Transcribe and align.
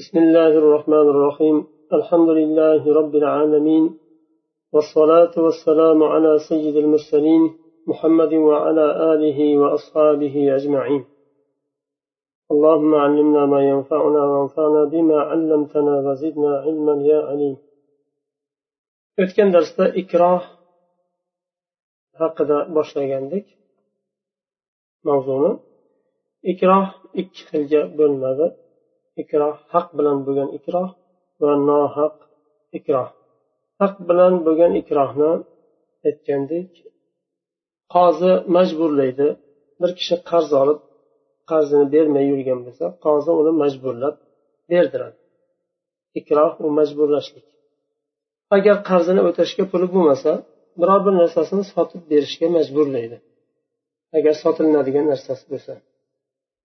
بسم 0.00 0.18
الله 0.18 0.52
الرحمن 0.62 1.06
الرحيم. 1.14 1.56
الحمد 1.98 2.28
لله 2.40 2.82
رب 3.00 3.14
العالمين 3.22 3.84
والصلاة 4.72 5.34
والسلام 5.44 5.98
على 6.12 6.32
سيد 6.48 6.76
المرسلين 6.76 7.42
محمد 7.90 8.32
وعلى 8.48 8.86
آله 9.12 9.38
وأصحابه 9.60 10.34
أجمعين. 10.56 11.02
اللهم 12.52 12.92
علمنا 12.94 13.42
ما 13.46 13.60
ينفعنا 13.72 14.22
وانفعنا 14.30 14.82
بما 14.92 15.18
علمتنا 15.30 15.94
وزدنا 16.06 16.52
علما 16.64 16.94
يا 17.10 17.20
عليم. 17.28 17.56
O'tgan 19.22 19.48
darsda 19.54 19.84
ikroh 20.02 20.42
haqida 22.20 22.58
boshlagandik 22.76 23.46
mavzuni 25.08 25.52
ikroh 26.52 26.86
ikki 27.20 27.42
xilga 27.50 27.82
bo'linadi 27.98 28.46
ikroh 29.22 29.54
haq 29.72 29.86
bilan 29.98 30.18
bo'lgan 30.26 30.48
ikroh 30.58 30.88
va 31.42 31.52
nohaq 31.68 32.16
ikroh. 32.78 33.08
Haq 33.80 33.94
bilan 34.08 34.34
bo'lgan 34.46 34.72
ikrohni 34.82 35.32
aytgandik 36.08 36.70
qozi 37.94 38.32
majburlaydi. 38.56 39.28
Bir 39.80 39.90
kishi 39.98 40.16
qarz 40.30 40.50
olib 40.62 40.80
qarzini 41.50 41.86
bermay 41.94 42.24
yurgan 42.32 42.60
bo'lsa 42.66 42.86
qozi 43.04 43.30
uni 43.40 43.52
majburlab 43.62 44.14
berdiradi. 44.70 45.18
Ikroh 46.20 46.52
u 46.64 46.66
majburlashlik. 46.78 47.46
Agar 48.56 48.76
qarzini 48.90 49.20
o'tashga 49.28 49.64
puli 49.72 49.86
bo'lmasa 49.94 50.32
biror 50.80 51.00
bir 51.06 51.14
narsasini 51.22 51.64
sotib 51.72 52.02
berishga 52.10 52.46
majburlaydi. 52.56 53.16
Agar 54.18 54.34
sotilinadigan 54.42 55.04
narsasi 55.12 55.44
bo'lsa. 55.52 55.72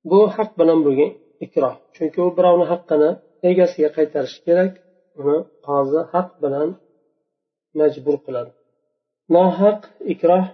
Bu 0.10 0.20
haq 0.36 0.50
bilan 0.60 0.80
bo'lgan 0.88 1.12
ikroh 1.47 1.75
chunki 1.95 2.19
u 2.27 2.29
birovni 2.39 2.67
haqqini 2.73 3.11
egasiga 3.51 3.91
qaytarishi 3.97 4.39
kerak 4.47 4.73
uni 5.21 5.37
qozi 5.67 6.01
haq 6.13 6.29
bilan 6.43 6.69
majbur 7.79 8.17
qiladi 8.25 8.51
nohaq 9.35 9.81
ikroh 10.15 10.45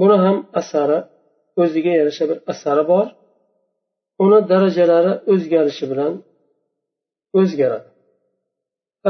buni 0.00 0.16
ham 0.24 0.36
asari 0.60 0.98
o'ziga 1.62 1.92
yarasha 2.00 2.24
bir 2.30 2.38
asari 2.52 2.84
bor 2.92 3.06
uni 4.24 4.38
darajalari 4.50 5.12
o'zgarishi 5.32 5.84
bilan 5.92 6.12
o'zgaradi 7.40 7.88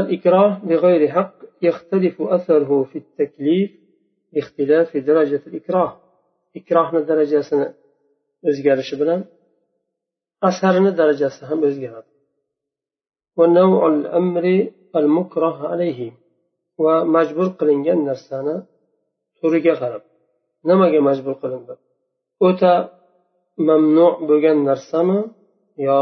الإكراه 0.01 0.51
بغير 0.69 1.03
حق 1.17 1.35
يختلف 1.63 2.23
أثره 2.37 2.85
في 2.91 2.99
التكليف 3.03 3.71
باختلاف 4.33 4.97
درجة 4.97 5.43
الإكراه 5.47 5.91
إكراه 6.57 6.91
درجة 7.11 7.41
o'zgarishi 8.49 8.95
bilan 9.01 9.21
asarini 10.50 10.92
darajasi 11.00 11.42
ham 11.50 11.60
o'zgaradi 11.68 12.12
va 16.84 16.96
majbur 17.16 17.48
qilingan 17.60 18.00
narsani 18.10 18.56
turiga 19.40 19.74
qarab 19.82 20.04
nimaga 20.70 21.00
majbur 21.10 21.36
qilindi 21.42 21.74
o'ta 22.48 22.74
mamnu 23.68 24.08
bo'lgan 24.30 24.58
narsami 24.70 25.20
yo 25.88 26.00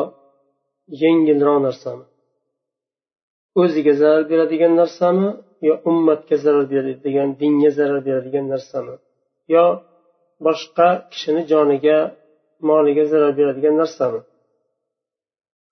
yengilroq 1.01 1.57
narsami 1.67 2.05
o'ziga 3.61 3.93
zarar 4.01 4.23
beradigan 4.31 4.73
narsami 4.81 5.27
yo 5.67 5.73
ummatga 5.89 6.35
zarar 6.43 6.65
beradigan 6.73 7.29
dinga 7.41 7.69
zarar 7.77 7.99
beradigan 8.07 8.45
narsami 8.53 8.95
yo 9.53 9.65
boshqa 10.45 10.87
kishini 11.11 11.41
joniga 11.51 11.97
moliga 12.59 13.05
zarar 13.11 13.31
beradigan 13.37 13.77
narsami 13.83 14.21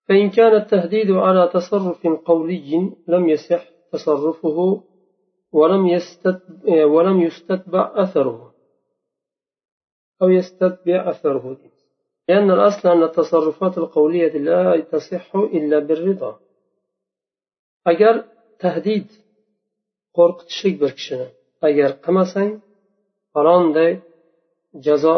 فإن 0.08 0.30
كان 0.30 0.54
التهديد 0.56 1.10
على 1.10 1.48
تصرف 1.48 2.06
قولي 2.06 2.92
لم 3.08 3.28
يصح 3.28 3.62
تصرفه 3.92 4.58
ولم 5.52 5.86
يستتبع, 5.86 6.84
ولم 6.84 7.20
يستتبع 7.20 7.92
أثره. 8.04 8.54
أو 10.22 10.28
يستتبع 10.28 11.10
أثره. 11.10 11.56
لأن 12.28 12.50
الأصل 12.50 12.88
أن 12.88 13.02
التصرفات 13.02 13.78
القولية 13.78 14.32
لا 14.38 14.80
تصح 14.80 15.36
إلا 15.36 15.78
بالرضا. 15.78 16.38
أجر 17.86 18.24
تهديد 18.58 19.06
qo'rqitishlik 20.16 20.76
bir 20.82 20.90
kishini 20.98 21.28
agar 21.68 21.90
qilmasang 22.04 22.50
falonday 23.32 23.92
jazo 24.86 25.16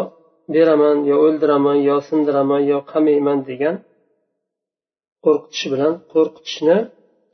beraman 0.53 0.97
yo 1.09 1.15
o'ldiraman 1.25 1.77
yo 1.89 1.95
sindiraman 2.09 2.61
yo 2.71 2.77
qamayman 2.91 3.39
degan 3.49 3.75
qo'rqitish 5.25 5.65
bilan 5.73 5.93
qo'rqitishni 6.13 6.77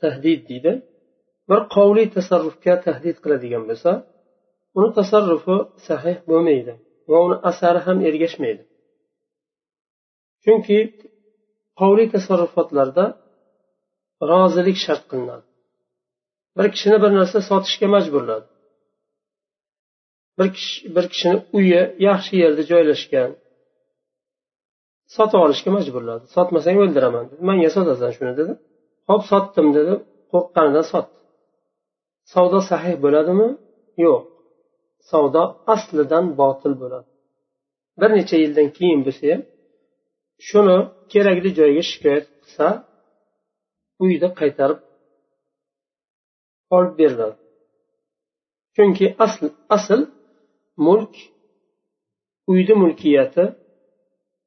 tahdid 0.01 0.39
deydi. 0.49 0.73
Bir 1.49 1.61
qovli 1.75 2.03
tasarrufga 2.15 2.73
tahdid 2.85 3.17
qiladigan 3.23 3.63
bo'lsa 3.69 3.91
uni 4.77 4.89
tasarrufi 4.99 5.57
sahih 5.87 6.17
bo'lmaydi 6.29 6.73
va 7.09 7.17
uni 7.25 7.37
asari 7.49 7.79
ham 7.87 7.97
ergashmaydi. 8.09 8.63
Chunki 10.43 10.77
qovli 11.79 12.05
tasarrufotlarda 12.15 13.05
rozilik 14.31 14.77
shart 14.85 15.03
qilinadi. 15.11 15.45
Bir 16.57 16.65
kishini 16.73 16.97
bir 17.03 17.11
narsa 17.19 17.39
sotishga 17.49 17.87
majburladi. 17.95 18.47
Bir 20.37 20.47
kishi 20.55 20.95
bir 20.95 21.05
kishini 21.13 21.37
uyi 21.57 21.81
yaxshi 22.07 22.33
yerda 22.43 22.63
joylashgan 22.71 23.29
sotib 25.15 25.39
olishga 25.45 25.69
majburladi 25.77 26.25
sotmasang 26.35 26.77
o'ldiraman 26.83 27.23
dedi. 27.29 27.41
Manga 27.49 27.69
sotasan 27.77 28.11
shuni 28.17 28.33
dedi. 28.39 28.53
Ho'p 29.09 29.23
sotdim 29.31 29.67
dedi. 29.77 29.93
Qo'rqqanidan 30.31 30.85
sotdi 30.93 31.15
savdo 32.33 32.59
sahih 32.71 32.95
bo'ladimi? 33.03 33.49
Yo'q. 34.05 34.21
Savdo 35.11 35.43
aslidan 35.73 36.25
botil 36.39 36.73
bo'ladi. 36.81 37.07
Bir 37.99 38.09
necha 38.17 38.37
yildan 38.43 38.67
keyin 38.77 38.99
bo'lsa 39.07 39.25
ham 39.31 39.41
shuni 40.47 40.77
kerakli 41.11 41.49
joyga 41.59 41.83
shikoyat 41.91 42.25
qilsa 42.43 42.67
uyni 44.03 44.29
qaytarib 44.39 44.79
olib 46.75 46.93
beriladi. 46.99 47.35
Chunki 48.75 49.05
asl 49.25 49.43
asl 49.75 49.99
mulk 50.87 51.13
uyni 52.51 52.73
mulkiyati 52.83 53.45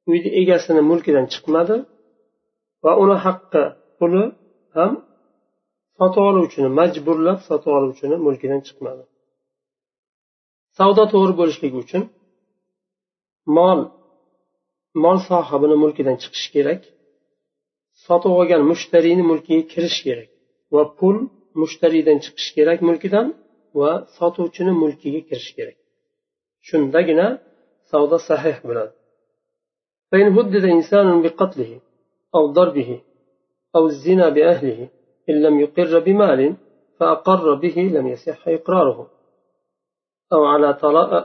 uyni 0.09 0.29
egasini 0.41 0.81
mulkidan 0.89 1.25
chiqmadi 1.33 1.75
va 2.83 2.91
uni 3.03 3.15
haqqi 3.25 3.63
puli 3.97 4.23
ham 4.75 4.93
sotib 5.97 6.23
oluvchini 6.29 6.69
majburlab 6.79 7.39
sotib 7.47 7.71
oluvchini 7.77 8.15
mulkidan 8.25 8.61
chiqmadi. 8.67 9.03
Savdo 10.77 11.03
to'g'ri 11.13 11.33
bo'lishligi 11.39 11.77
uchun 11.83 12.03
mol 13.57 13.79
mol 15.03 15.17
sohibini 15.29 15.75
mulkidan 15.83 16.15
chiqishi 16.23 16.49
kerak 16.55 16.81
sotib 18.05 18.31
olgan 18.39 18.61
mushtariyni 18.71 19.23
mulkiga 19.31 19.63
kirishi 19.73 20.01
kerak 20.07 20.29
va 20.75 20.83
pul 20.99 21.17
mushtariydan 21.61 22.17
chiqishi 22.25 22.51
kerak 22.57 22.79
mulkidan 22.89 23.27
va 23.79 23.91
sotuvchini 24.17 24.73
mulkiga 24.81 25.21
kirishi 25.29 25.53
kerak. 25.59 25.77
Shundagina 26.67 27.27
savdo 27.91 28.17
sahih 28.29 28.57
bo'ladi. 28.67 28.93
فإن 30.11 30.27
هدد 30.37 30.65
إنسان 30.75 31.21
بقتله 31.21 31.71
أو 32.35 32.43
ضربه 32.57 33.01
أو 33.75 33.85
الزنا 33.91 34.29
بأهله 34.29 34.89
إن 35.29 35.35
لم 35.45 35.59
يقر 35.59 35.99
بمال 35.99 36.55
فأقر 36.99 37.53
به 37.53 37.77
لم 37.95 38.07
يصح 38.07 38.47
إقراره 38.47 39.09
أو 40.33 40.45
على 40.45 40.69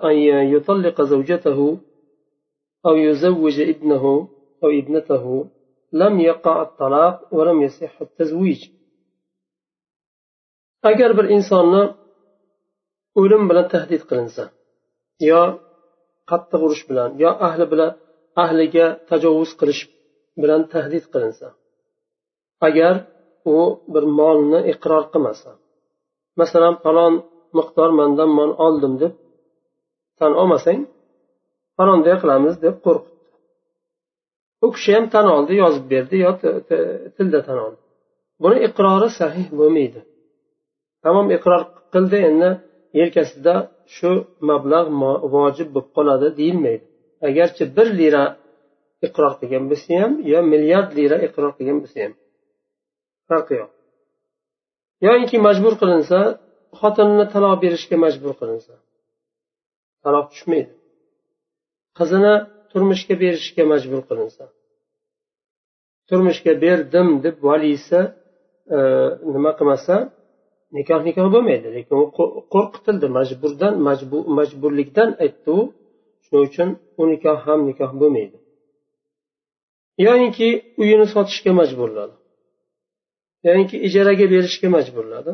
أن 0.05 0.17
يطلق 0.55 1.03
زوجته 1.03 1.79
أو 2.87 2.95
يزوج 2.97 3.61
ابنه 3.61 4.05
أو 4.65 4.69
ابنته 4.81 5.47
لم 5.93 6.21
يقع 6.21 6.63
الطلاق 6.63 7.35
ولم 7.35 7.63
يصح 7.63 8.01
التزويج 8.01 8.63
agar 10.83 11.17
bir 11.17 11.25
insonni 11.37 11.95
o'lim 13.15 13.43
bilan 13.51 13.67
tahdid 13.75 14.03
yo 15.31 15.43
qattiq 16.31 16.61
urish 16.67 16.85
bilan 16.91 17.11
yo 17.23 17.31
ahli 17.47 17.65
bilan 17.73 17.91
ahliga 18.45 18.87
tajovuz 19.11 19.51
qilish 19.61 19.83
bilan 20.43 20.63
tahdid 20.73 21.05
qilinsa 21.13 21.49
agar 22.69 22.95
u 23.55 23.57
bir 23.93 24.05
molni 24.19 24.61
iqror 24.73 25.05
qilmasa. 25.13 25.51
Masalan 26.41 26.75
falon 26.85 27.15
miqdor 27.59 27.91
mandan 27.99 28.31
mol 28.39 28.51
oldim 28.67 28.95
deb 29.03 29.13
tan 30.19 30.33
olmasang 30.41 30.81
falonday 31.77 32.17
qilamiz 32.23 32.55
deb 32.65 32.77
qo'rqitdi 32.85 33.13
u 34.65 34.67
kishi 34.75 34.91
ham 34.97 35.07
tan 35.15 35.27
oldi 35.37 35.53
yozib 35.63 35.85
berdi 35.93 36.17
yo 36.25 36.31
tilda 37.17 37.41
tan 37.47 37.59
oldi. 37.67 37.81
Buni 38.43 38.59
iqrori 38.69 39.09
sahih 39.21 39.47
bo'lmaydi. 39.59 40.01
Tamom 41.05 41.27
iqror 41.37 41.63
qildi 41.95 42.19
endi 42.29 42.51
yelkasida 42.99 43.55
shu 43.95 44.11
mablag' 44.51 44.91
vojib 45.35 45.69
bo'lib 45.75 45.91
qoladi 45.97 46.29
deyilmaydi. 46.41 46.85
Agarchi 47.29 47.65
bir 47.77 47.89
lira 48.01 48.25
iqror 49.07 49.33
qilgan 49.41 49.65
bo'lsa 49.71 49.91
ham 50.03 50.13
yo 50.33 50.39
milliard 50.53 50.91
lira 50.99 51.17
iqror 51.27 51.53
qilgan 51.59 51.79
bo'lsa 51.83 51.99
ham 52.05 52.13
farqi 53.29 53.55
yo'q. 53.61 53.71
Yoinki 55.07 55.37
majbur 55.47 55.75
qilinsa 55.83 56.19
xotinini 56.81 57.27
taloq 57.35 57.57
berishga 57.65 57.97
majbur 58.05 58.33
qilinsa 58.41 58.75
taloq 60.05 60.27
tushmaydi. 60.33 60.73
Qizini 61.99 62.35
turmushga 62.71 63.15
berishga 63.23 63.65
majbur 63.73 64.01
qilinsa 64.09 64.45
turmushga 66.09 66.53
berdim 66.65 67.09
deb 67.25 67.37
valisi 67.49 68.01
e, 68.77 68.79
nima 69.35 69.53
qilmasa 69.59 69.97
nikoh 70.78 71.02
nikoh 71.08 71.28
bo'lmaydi 71.36 71.68
lekin 71.76 71.96
u 72.04 72.06
qo'rqitildi 72.54 73.08
majburdan 73.18 73.74
majburlikdan 74.38 75.10
aytdi 75.24 75.50
u 75.58 75.60
shuning 76.26 76.44
uchun 76.50 76.70
u 77.02 77.04
nikoh 77.12 77.38
ham 77.48 77.60
nikoh 77.70 77.92
bo'lmaydi 78.02 78.38
yoyinki 80.08 80.48
uyini 80.82 81.06
sotishga 81.14 81.52
majburladi 81.60 82.16
yoyinki 83.48 83.76
ijaraga 83.88 84.26
berishga 84.34 84.68
majburladi 84.78 85.32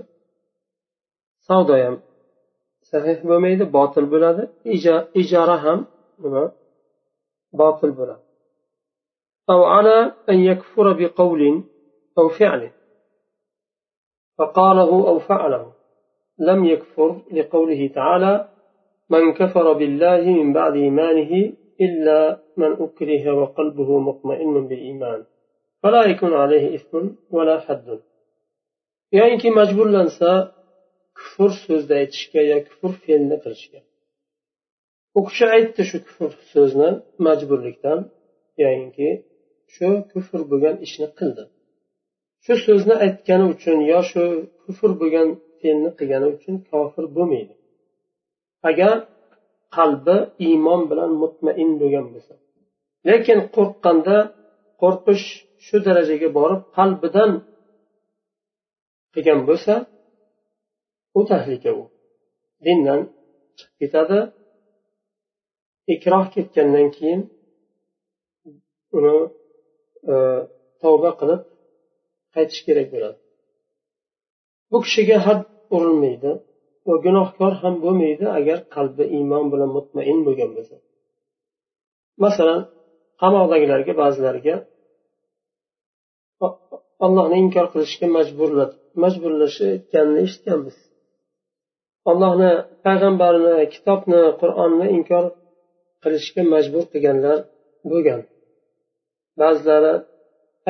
savdo 1.47 1.73
ham 1.83 1.95
sahih 2.91 3.17
bo'lmaydi 3.29 3.63
botil 3.77 4.05
bo'ladi 4.13 4.43
ijara 5.21 5.55
ham 5.65 5.79
nima 6.23 6.43
botil 7.61 7.91
bo'ladi 7.99 8.23
أو 9.49 9.63
على 9.63 9.97
أن 10.29 10.37
يكفر 10.49 10.85
بقول 10.93 11.63
أو 12.17 12.29
فعل 12.29 12.61
فقاله 14.38 15.08
أو 15.08 15.18
فعله 15.18 15.72
لم 16.38 16.64
يكفر 16.64 17.20
لقوله 17.32 17.90
تعالى 17.94 18.48
من 19.10 19.32
كفر 19.32 19.72
بالله 19.72 20.20
من 20.20 20.52
بعد 20.52 20.74
إيمانه 20.76 21.52
إلا 21.80 22.40
من 22.56 22.72
أكره 22.72 23.32
وقلبه 23.32 23.98
مطمئن 23.98 24.68
بالإيمان 24.68 25.24
فلا 25.82 26.02
يكون 26.10 26.32
عليه 26.34 26.74
إثم 26.74 27.08
ولا 27.30 27.60
حد 27.60 28.00
yoyinki 29.16 29.50
majburlansa 29.58 30.30
kufr 31.18 31.50
so'zni 31.64 31.94
aytishga 32.00 32.40
yo 32.50 32.56
kufr 32.68 32.92
fe'lni 33.04 33.36
qilishga 33.44 33.80
u 35.18 35.20
kishi 35.28 35.46
aytdi 35.56 35.82
shu 35.90 35.98
kufr 36.06 36.30
so'zni 36.52 36.90
majburlikdan 37.26 38.00
yoyinki 38.62 39.08
shu 39.74 39.88
kufr 40.12 40.40
bo'lgan 40.50 40.76
ishni 40.86 41.08
qildi 41.18 41.44
shu 42.44 42.54
so'zni 42.64 42.94
aytgani 43.04 43.44
uchun 43.54 43.78
yo 43.92 44.00
shu 44.10 44.22
kufr 44.62 44.90
bo'lgan 45.00 45.28
fe'lni 45.60 45.90
qilgani 45.98 46.26
uchun 46.36 46.54
kofir 46.70 47.04
bo'lmaydi. 47.16 47.54
Agar 48.70 48.94
qalbi 49.76 50.16
iymon 50.46 50.80
bilan 50.90 51.10
mutmain 51.22 51.70
bo'lgan 51.80 52.06
bo'lsa. 52.12 52.34
Lekin 53.08 53.38
qo'rqqanda 53.56 54.16
qo'rqish 54.82 55.26
shu 55.66 55.76
darajaga 55.86 56.28
borib 56.38 56.62
qalbidan 56.76 57.30
qilgan 59.14 59.40
bo'lsa 59.48 59.74
u 61.18 61.20
tahlika 61.30 61.70
u. 61.80 61.82
Dindan 62.64 63.00
chiqib 63.58 63.76
ketadi. 63.80 64.18
Ikroh 65.94 66.24
ketgandan 66.34 66.88
keyin 66.96 67.20
uni 68.96 69.16
e, 70.12 70.14
tavba 70.80 71.10
qilib 71.20 71.40
qaytish 72.38 72.62
kerak 72.68 72.86
bo'ladi. 72.94 73.18
Bu 74.70 74.78
kishiga 74.84 75.16
had 75.26 75.40
urilmaydi 75.76 76.30
va 76.86 76.94
gunohkor 77.06 77.52
ham 77.62 77.74
bo'lmaydi 77.84 78.26
agar 78.38 78.58
qalbi 78.74 79.04
iymon 79.16 79.44
bilan 79.52 79.70
mutmain 79.76 80.18
bo'lgan 80.26 80.50
bo'lsa. 80.56 80.76
Masalan 82.24 82.60
qamoqdagilarga 83.22 83.92
ba'zilariga 84.02 84.54
allohni 87.06 87.36
inkor 87.44 87.66
qilishga 87.72 88.06
majburlab 88.16 88.70
majburlashayotganini 89.02 90.20
eshitganmiz. 90.26 90.76
Allohni 92.10 92.52
payg'ambarini 92.86 93.56
kitobni 93.74 94.22
qur'onni 94.40 94.86
inkor 94.96 95.24
qilishga 96.02 96.42
majbur 96.54 96.84
qilganlar 96.92 97.38
bo'lgan. 97.90 98.20
Ba'zilari 99.40 99.94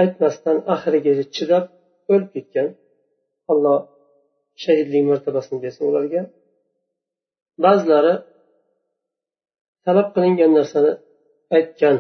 aytmasdan 0.01 0.57
oxirigacha 0.75 1.25
chidab 1.37 1.65
o'lib 2.13 2.31
ketgan. 2.37 2.69
Alloh 3.53 3.79
shahidlik 4.63 5.05
martabasini 5.11 5.59
bersin 5.65 5.83
ularga. 5.91 6.21
Ba'zilari 7.65 8.15
talab 9.85 10.09
qilingan 10.15 10.53
narsani 10.59 10.93
aytgan 11.57 11.97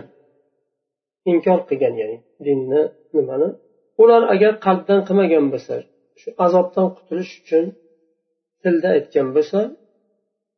inkor 1.32 1.60
qilgan 1.68 1.94
ya'ni 2.00 2.16
dinni 2.46 2.82
nimani. 3.16 3.48
Ular 4.02 4.22
agar 4.34 4.52
qalbdan 4.66 5.00
qilmagan 5.08 5.46
bo'lsa 5.52 5.74
shu 6.20 6.28
azobdan 6.44 6.86
qutulish 6.96 7.32
uchun 7.40 7.64
tilda 8.62 8.88
aytgan 8.96 9.28
bo'lsa 9.36 9.60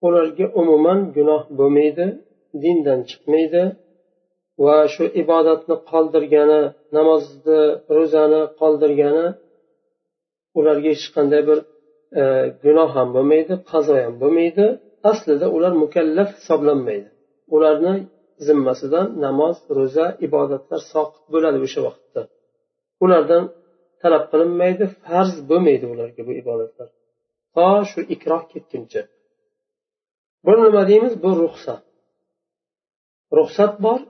ularga 0.07 0.47
umuman 0.61 0.99
gunoh 1.17 1.43
bo'lmaydi 1.59 2.07
dindan 2.63 3.01
chiqmaydi. 3.11 3.63
Va 4.65 4.77
shu 4.95 5.05
ibodatni 5.23 5.77
qoldirgani 5.91 6.61
namozni 6.97 7.61
ro'zani 7.97 8.43
qoldirgani 8.61 9.27
ularga 10.59 10.89
hech 10.95 11.07
qanday 11.17 11.43
bir 11.49 11.59
e, 12.21 12.23
gunoh 12.65 12.91
ham 12.97 13.09
bo'lmaydi 13.17 13.55
qazo 13.71 13.95
ham 14.05 14.15
bo'lmaydi. 14.23 14.65
Aslida 15.11 15.47
ular 15.57 15.73
mukallaf 15.85 16.29
hisoblanmaydi. 16.39 17.09
Ularni 17.55 17.95
zimmasidan 18.47 19.07
namoz 19.25 19.57
ro'za 19.79 20.07
ibodatlar 20.27 20.81
soqit 20.93 21.25
bo'ladi 21.35 21.59
o'sha 21.67 21.81
vaqtda. 21.87 22.23
Ulardan 23.05 23.43
talab 24.03 24.25
qilinmaydi 24.33 24.85
farz 25.05 25.35
bo'lmaydi 25.51 25.87
ularga 25.95 26.23
bu 26.29 26.33
ibodatlar. 26.43 26.89
To 27.55 27.67
shu 27.91 28.01
ikroh 28.15 28.43
ketguncha. 28.53 29.03
Buni 30.47 30.61
nima 30.67 30.83
deymiz 30.91 31.15
bu 31.25 31.31
ruxsat. 31.43 31.83
Ruxsat 33.39 33.75
bor 33.87 34.01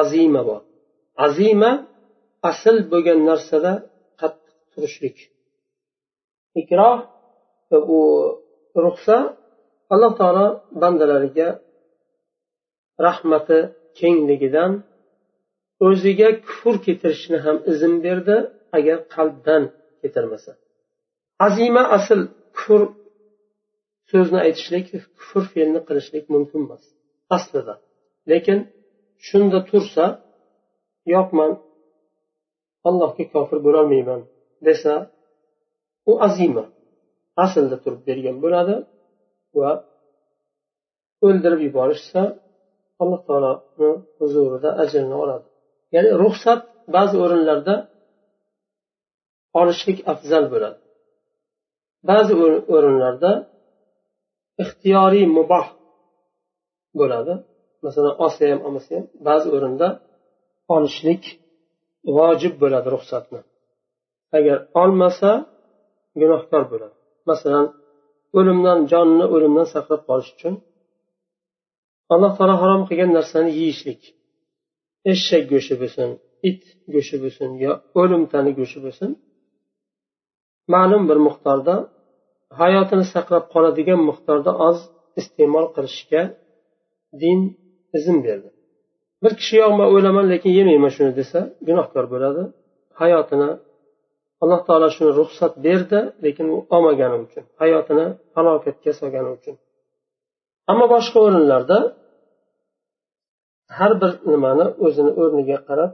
azima 0.00 0.42
bor. 0.48 0.62
Azima 1.26 1.70
asl 2.50 2.76
bo'lgan 2.92 3.20
narsada 3.30 3.72
qattiq 4.20 4.56
turishlik. 4.72 5.16
Ikroh 6.60 6.98
u 7.96 8.00
ruxsa 8.84 9.16
alloh 9.92 10.12
taolo 10.20 10.46
bandalariga 10.82 11.48
rahmati 13.06 13.58
kengligidan 13.98 14.72
o'ziga 15.86 16.28
kufr 16.46 16.74
keltirishni 16.86 17.38
ham 17.44 17.56
izn 17.72 17.92
berdi 18.04 18.36
agar 18.78 18.98
qalbdan 19.14 19.62
keltirmasa. 20.00 20.52
Azima 21.46 21.82
asl 21.96 22.20
kufr 22.56 22.80
so'zni 24.10 24.38
aytishlik 24.46 24.86
kufr 25.18 25.42
fe'lni 25.52 25.80
qilishlik 25.88 26.24
mumkin 26.34 26.60
emas 26.66 26.84
aslida. 27.36 27.74
Lekin 28.30 28.58
shunda 29.26 29.58
tursa 29.68 30.04
yo'qman 31.14 31.52
allohga 32.88 33.24
kofir 33.34 33.58
bo'lolmayman 33.66 34.20
desa 34.66 34.92
u 36.10 36.12
azima 36.26 36.64
aslda 37.44 37.76
turib 37.82 38.02
bergan 38.08 38.36
bo'ladi 38.44 38.74
va 39.58 39.70
o'ldirib 41.26 41.60
yuborishsa 41.68 42.20
alloh 43.02 43.20
taoloni 43.28 43.90
huzurida 44.18 44.70
ajrini 44.82 45.14
oladi. 45.22 45.46
Ya'ni 45.94 46.10
ruxsat 46.22 46.60
ba'zi 46.96 47.16
o'rinlarda 47.24 47.74
olishlik 49.60 49.98
afzal 50.12 50.44
bo'ladi. 50.52 50.78
Ba'zi 52.10 52.32
o'rinlarda 52.74 53.32
ixtiyoriy 54.62 55.26
muboh 55.38 55.66
bo'ladi. 57.00 57.34
Masalan 57.84 58.14
olsa 58.24 58.42
ham 58.50 58.60
olmasa 58.66 58.90
ham 58.96 59.04
ba'zi 59.26 59.48
o'rinda 59.56 59.88
olishlik 60.74 61.22
vojib 62.16 62.54
bo'ladi 62.62 62.88
ruxsatni. 62.94 63.40
Agar 64.38 64.58
olmasa 64.82 65.30
gunohkor 66.20 66.62
bo'ladi. 66.72 66.96
Masalan 67.30 67.66
o'limdan 68.38 68.78
jonni 68.92 69.24
o'limdan 69.34 69.66
saqlab 69.74 70.02
qolish 70.08 70.30
uchun 70.36 70.54
alloh 72.12 72.32
taolo 72.36 72.54
harom 72.62 72.82
qilgan 72.88 73.10
narsani 73.18 73.50
yeyishlik. 73.60 74.00
Eshak 75.12 75.42
go'shti 75.52 75.74
bo'lsin 75.82 76.08
it 76.48 76.62
go'shti 76.94 77.16
bo'lsin 77.24 77.50
yo 77.64 77.72
o'limtani 78.00 78.50
go'shti 78.58 78.80
bo'lsin 78.86 79.10
ma'lum 80.74 81.02
bir 81.10 81.18
miqdorda 81.26 81.74
hayotini 82.60 83.04
saqlab 83.14 83.44
qoladigan 83.54 84.00
miqdorda 84.10 84.52
oz 84.68 84.78
iste'mol 85.20 85.66
qilishga 85.76 86.22
din 87.22 87.40
izn 87.97 88.17
berdi 88.25 88.49
bir 89.23 89.31
kishi 89.39 89.55
yo'q 89.61 89.73
man 89.79 89.87
o'laman 89.95 90.25
lekin 90.33 90.51
yemayman 90.59 90.91
shuni 90.97 91.11
desa 91.19 91.39
gunohkor 91.67 92.05
bo'ladi 92.13 92.43
hayotini 93.01 93.49
alloh 94.43 94.61
taolo 94.67 94.87
shuni 94.95 95.11
ruxsat 95.19 95.53
berdi 95.65 95.99
lekin 96.25 96.45
u 96.55 96.57
olmagani 96.75 97.17
uchun 97.25 97.43
hayotini 97.61 98.05
halokatga 98.35 98.91
solgani 98.99 99.29
uchun 99.37 99.55
ammo 100.71 100.85
boshqa 100.95 101.17
o'rinlarda 101.25 101.77
har 103.77 103.91
bir 104.01 104.11
nimani 104.31 104.65
o'zini 104.85 105.11
o'rniga 105.21 105.57
qarab 105.69 105.91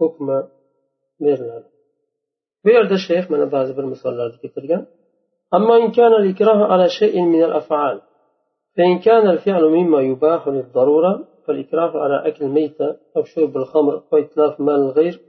hukmi 0.00 0.38
beriladi 1.24 1.68
bu 2.64 2.68
yerda 2.76 2.96
shayx 3.06 3.24
mana 3.32 3.46
ba'zi 3.54 3.72
bir 3.78 3.86
misollarni 3.92 4.38
keltirgan 4.42 4.82
أما 5.56 5.76
إن 5.76 5.90
كان 5.90 6.12
الإكراه 6.12 6.60
على 6.72 6.88
شيء 6.88 7.22
من 7.22 7.42
الأفعال 7.48 8.00
فإن 8.76 8.98
كان 8.98 9.24
الفعل 9.34 9.64
مما 9.64 10.00
يباح 10.00 10.48
للضرورة 10.48 11.24
فالإكراه 11.47 11.99
على 11.99 12.27
أكل 12.27 12.45
الميتة 12.45 12.95
أو 13.17 13.23
شرب 13.23 13.57
الخمر 13.57 14.03
وإتلاف 14.11 14.59
مال 14.59 14.75
الغير. 14.75 15.21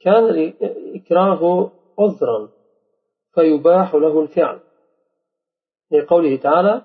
كان 0.00 0.24
الإكراه 0.26 1.70
عذرا 1.98 2.48
فيباح 3.34 3.94
له 3.94 4.20
الفعل. 4.22 4.60
لقوله 5.90 6.36
تعالى 6.36 6.82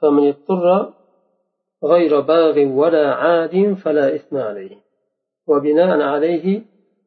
فمن 0.00 0.28
اضطر 0.28 0.92
غير 1.84 2.20
باغ 2.20 2.58
ولا 2.58 3.14
عاد 3.14 3.74
فلا 3.84 4.14
إثم 4.14 4.36
عليه. 4.36 4.76
وبناء 5.46 6.00
عليه 6.00 6.62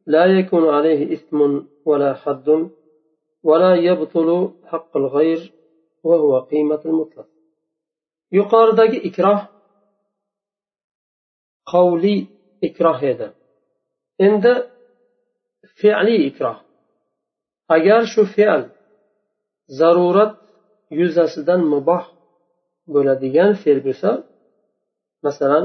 لا 0.07 0.25
يكون 0.25 0.69
عليه 0.69 1.13
إثم 1.13 1.59
ولا 1.85 2.13
حد 2.13 2.69
ولا 3.43 3.75
يبطل 3.75 4.51
حق 4.65 4.97
الغير 4.97 5.51
وهو 6.03 6.39
قيمة 6.39 6.81
المطلق 6.85 7.25
yuqoridagi 8.31 8.99
ikroh 9.09 9.39
qavliy 11.71 12.19
ikroh 12.67 12.99
edi. 13.11 13.27
Endi 14.27 14.53
fe'li 15.79 16.15
ikroh. 16.29 16.57
Agar 17.75 18.01
shu 18.13 18.23
fe'l 18.35 18.61
zarurat 19.79 20.33
yuzasidan 20.99 21.61
muboh 21.73 22.03
bo'ladigan 22.93 23.51
fe'l 23.61 23.79
bo'lsa 23.87 24.09
masalan 25.25 25.63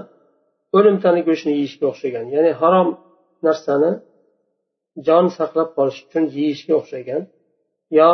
o'limtani 0.76 1.20
go'shtini 1.28 1.54
yeyishga 1.58 1.84
o'xshagan 1.92 2.26
ya'ni 2.34 2.52
harom 2.60 2.88
narsani 3.46 3.92
jon 5.06 5.24
saqlab 5.38 5.68
qolish 5.76 5.98
uchun 6.06 6.24
yeyishga 6.38 6.72
o'xshagan 6.80 7.22
yo 7.98 8.10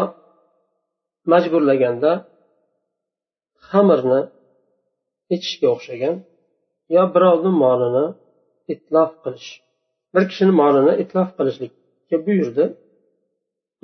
majburlaganda 1.32 2.12
xamirni 3.68 4.20
ichishga 5.34 5.68
o'xshagan 5.74 6.14
yo 6.94 7.02
birovni 7.14 7.50
molini 7.62 8.04
itlof 8.74 9.12
qilish 9.24 9.50
bir 10.14 10.24
kishini 10.30 10.52
molini 10.60 10.92
itlof 11.02 11.28
qilishlikka 11.38 12.16
buyurdi. 12.26 12.64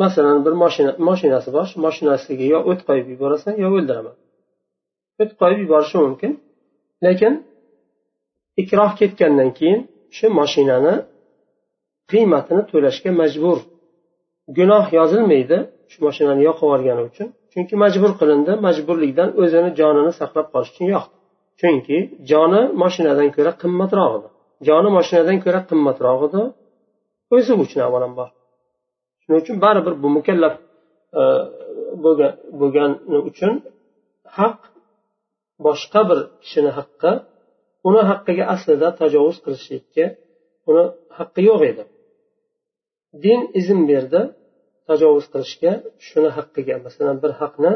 Masalan 0.02 0.38
bir 0.44 0.54
moshina 0.62 0.92
moshinasi 1.09 1.49
bor 1.56 1.66
shu 1.71 1.76
moshinasiga 1.87 2.44
yo 2.54 2.59
o't 2.71 2.80
qo'yib 2.88 3.06
yuborasan 3.12 3.54
yo 3.62 3.68
o'ldiraman. 3.76 4.16
O't 5.23 5.32
qo'yib 5.40 5.59
yuborishi 5.64 5.97
mumkin 6.04 6.32
lekin 7.06 7.32
ikroh 8.62 8.90
ketgandan 9.00 9.50
keyin 9.59 9.80
shu 10.16 10.26
moshinani 10.40 10.94
qiymatini 12.11 12.62
to'lashga 12.71 13.11
majbur. 13.21 13.59
Gunoh 14.56 14.87
yozilmaydi 14.99 15.59
shu 15.90 15.99
moshinani 16.06 16.42
yoqib 16.49 16.64
yuborgani 16.66 17.02
uchun 17.11 17.28
chunki 17.52 17.75
majbur 17.85 18.12
qilindi 18.21 18.52
majburlikdan 18.66 19.28
o'zini 19.42 19.71
jonini 19.80 20.12
saqlab 20.21 20.47
qolish 20.52 20.71
uchun 20.75 20.88
yoqdi. 20.94 21.14
Chunki 21.61 21.99
joni 22.30 22.62
moshinadan 22.82 23.28
ko'ra 23.37 23.52
qimmatroq 23.62 24.12
edi. 24.18 24.28
Joni 24.68 24.90
moshinadan 24.99 25.38
ko'ra 25.44 25.61
qimmatroq 25.71 26.21
edi. 26.28 26.42
O'zi 27.35 27.52
uchun 27.64 27.80
avvalambor. 27.88 28.28
Shuning 29.23 29.38
uchun 29.44 29.56
baribir 29.64 29.94
bu 30.02 30.09
mukallaf 30.16 30.54
e, 31.21 31.23
bo'lgani 32.61 33.18
uchun 33.30 33.52
haq 34.38 34.59
boshqa 35.66 36.00
bir 36.09 36.18
kishini 36.42 36.71
haqqi 36.78 37.12
uni 37.88 38.02
haqqiga 38.11 38.44
aslida 38.54 38.88
tajovuz 39.00 39.37
qilishlikka 39.44 40.04
uni 40.71 40.85
haqqi 41.18 41.40
yo'q 41.50 41.61
edi. 41.71 41.85
Din 43.25 43.40
izn 43.61 43.80
berdi 43.90 44.21
tajovuz 44.88 45.26
qilishga 45.32 45.73
shuni 46.06 46.30
haqqiga 46.37 46.75
masalan 46.87 47.16
bir 47.23 47.32
haqni 47.40 47.73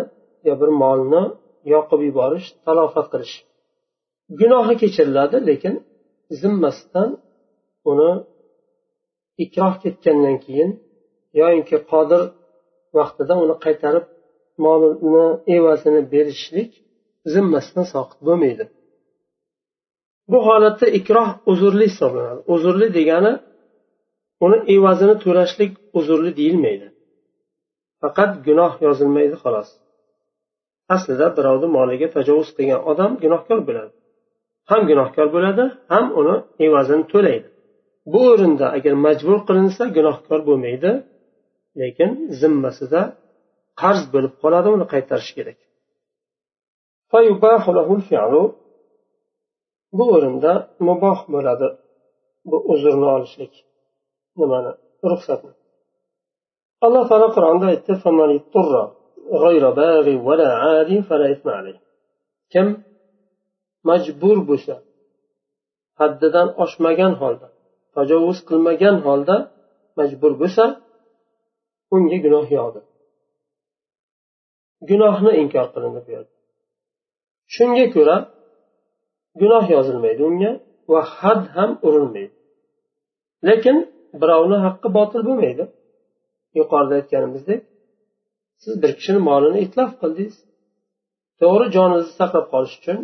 yo 0.48 0.54
bir 0.60 0.70
molni 0.82 1.22
yoqib 1.74 2.00
yuborish 2.08 2.46
talofat 2.66 3.06
qilish. 3.12 3.34
Gunohi 4.40 4.74
kechiriladi 4.82 5.38
lekin 5.48 5.74
zimmasidan 6.40 7.10
uni 7.90 8.12
ikroh 9.44 9.74
ketgandan 9.82 10.36
keyin 10.44 10.70
yoyinki 11.40 11.76
qodir 11.92 12.22
vaqtida 12.98 13.34
uni 13.44 13.56
qaytarib 13.64 14.06
molini 14.64 15.26
evazini 15.56 16.02
berishlik 16.12 16.70
zimmasidan 17.32 17.86
soqit 17.94 18.18
bo'lmaydi. 18.26 18.64
Bu 20.30 20.38
holatda 20.46 20.86
ikroh 20.98 21.28
uzrli 21.52 21.84
hisoblanadi. 21.90 22.40
Uzrli 22.54 22.86
degani 22.98 23.32
uni 24.44 24.58
evazini 24.74 25.14
to'lashlik 25.24 25.72
uzrli 25.98 26.30
deyilmaydi. 26.40 26.86
Faqat 28.02 28.32
gunoh 28.46 28.72
yozilmaydi 28.86 29.36
xolos. 29.42 29.68
Aslida 30.94 31.26
birovni 31.36 31.68
moliga 31.76 32.08
tajovuz 32.16 32.48
qilgan 32.56 32.80
odam 32.90 33.12
gunohkor 33.22 33.60
bo'ladi. 33.68 33.92
Ham 34.70 34.82
gunohkor 34.90 35.26
bo'ladi 35.34 35.64
ham 35.92 36.04
uni 36.20 36.34
evazini 36.66 37.04
to'laydi. 37.12 37.48
Bu 38.12 38.20
o'rinda 38.32 38.66
agar 38.76 38.94
majbur 39.06 39.38
qilinsa 39.48 39.82
gunohkor 39.96 40.40
bo'lmaydi 40.48 40.90
lekin 41.80 42.10
zimmasida 42.40 43.00
qarz 43.82 44.02
bo'lib 44.14 44.34
qoladi 44.42 44.68
uni 44.76 44.86
qaytarish 44.92 45.32
kerak. 45.36 45.58
Bu 49.96 50.04
o'rinda 50.16 50.52
muboh 50.88 51.18
bo'ladi 51.34 51.68
bu 52.50 52.56
uzrni 52.72 53.06
olishlik. 53.16 53.52
Nimani? 54.40 54.72
Ruxsatni. 55.10 55.52
Alloh 56.86 57.04
taolo 57.10 57.28
qur'onda 57.36 57.66
aytdi 57.72 57.92
kim 62.52 62.66
majbur 63.88 64.38
bo'lsa 64.48 64.74
haddidan 66.00 66.48
oshmagan 66.64 67.12
holda 67.20 67.48
tajovuz 67.96 68.38
qilmagan 68.48 68.96
holda 69.06 69.36
majbur 69.98 70.32
bo'lsa 70.42 70.64
unga 71.94 72.18
gunoh 72.24 72.46
yo'qdir. 72.56 72.84
Gunohni 74.88 75.32
inkor 75.42 75.66
qilindi 75.74 76.00
bu 76.06 76.10
yerda. 76.16 76.32
Shunga 77.54 77.86
ko'ra 77.94 78.16
gunoh 79.40 79.64
yozilmaydi 79.74 80.22
unga 80.30 80.52
va 80.92 81.00
had 81.16 81.42
ham 81.56 81.70
urilmaydi. 81.86 82.34
Lekin 83.48 83.76
birovni 84.20 84.58
haqqi 84.66 84.88
botil 84.98 85.20
bo'lmaydi. 85.28 85.64
Yuqorida 86.58 86.94
aytganimizdek 87.00 87.60
siz 88.62 88.74
bir 88.82 88.90
kishini 88.98 89.20
molini 89.30 89.58
itlof 89.66 89.90
qildingiz. 90.00 90.36
To'g'ri 91.40 91.66
jonimizni 91.76 92.14
saqlab 92.20 92.46
qolish 92.52 92.74
uchun 92.80 92.98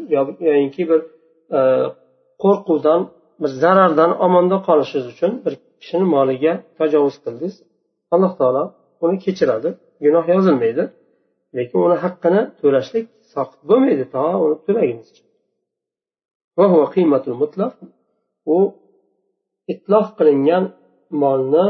yoyinki 0.48 0.82
bir 0.90 1.00
e, 1.58 1.60
qo'rquvdan 2.42 3.00
bir 3.42 3.50
zarardan 3.62 4.10
omonda 4.26 4.56
qolishingiz 4.68 5.06
uchun 5.14 5.32
bir 5.44 5.54
kishini 5.80 6.06
moliga 6.16 6.52
tajovuz 6.78 7.16
qildingiz. 7.24 7.54
Alloh 8.14 8.32
taolo 8.40 8.64
uni 9.04 9.16
kechiradi. 9.24 9.68
Gunoh 10.04 10.24
yozilmaydi 10.34 10.84
lekin 11.56 11.78
uni 11.86 11.96
haqqini 12.04 12.42
to'lashlik 12.60 13.04
soqit 13.34 13.60
bo'lmaydi. 13.70 14.04
To 14.14 14.22
uni 14.44 14.56
to'lagunizcha 14.66 15.22
u 18.54 18.56
itlof 19.72 20.06
qilingan 20.18 20.64
molni 21.22 21.66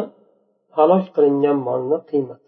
halok 0.76 1.04
qilingan 1.16 1.56
molni 1.68 1.98
qiymati. 2.10 2.46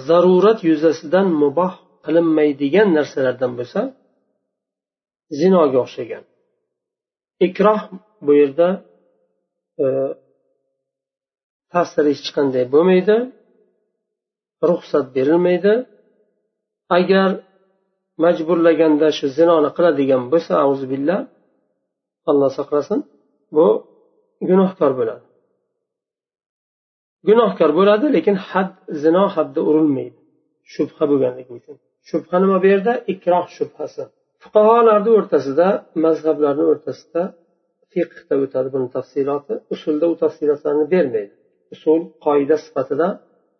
zarurat 0.08 0.64
yuzasidan 0.64 1.26
muboh 1.42 1.72
qilinmaydigan 2.04 2.94
narsalardan 2.94 3.52
bo'lsa 3.58 3.80
zinoga 5.30 5.78
o'xshagan 5.84 6.24
ikroh 7.40 7.80
bu 8.22 8.34
yerda 8.34 8.84
e, 9.78 9.86
ta'siri 11.72 12.10
hech 12.10 12.30
qanday 12.36 12.64
bo'lmaydi 12.74 13.16
ruxsat 14.69 15.05
berilmaydi. 15.15 15.73
Agar 16.99 17.29
majburlaganda 18.23 19.07
shu 19.17 19.25
zinoni 19.37 19.69
qiladigan 19.77 20.23
bo'lsa 20.33 20.53
billah 20.91 21.19
alloh 22.31 22.51
saqlasin 22.59 22.99
bu 23.55 23.67
gunohkor 24.49 24.91
bo'ladi. 24.99 25.25
Gunohkor 27.29 27.71
bo'ladi 27.79 28.05
lekin 28.15 28.35
had 28.49 28.69
zino 29.03 29.23
haddi 29.35 29.59
urilmaydi. 29.69 30.19
Shubha 30.73 31.03
bo'lganligi 31.11 31.51
uchun. 31.59 31.75
Shubha 32.09 32.37
nima 32.43 32.57
bu 32.63 32.67
yerda? 32.73 32.93
Ikroh 33.13 33.45
shubhasi. 33.57 34.03
Fuqarolarni 34.43 35.11
o'rtasida 35.17 35.67
mazhablarni 36.05 36.63
o'rtasida 36.71 37.23
fiqda 37.93 38.35
o'tadi 38.43 38.69
buni 38.75 38.87
tafsiloti. 38.95 39.53
Usulda 39.73 40.05
u 40.13 40.15
tafsilotlarni 40.23 40.85
bermaydi. 40.93 41.33
Usul 41.75 41.99
qoida 42.25 42.55
sifatida 42.65 43.07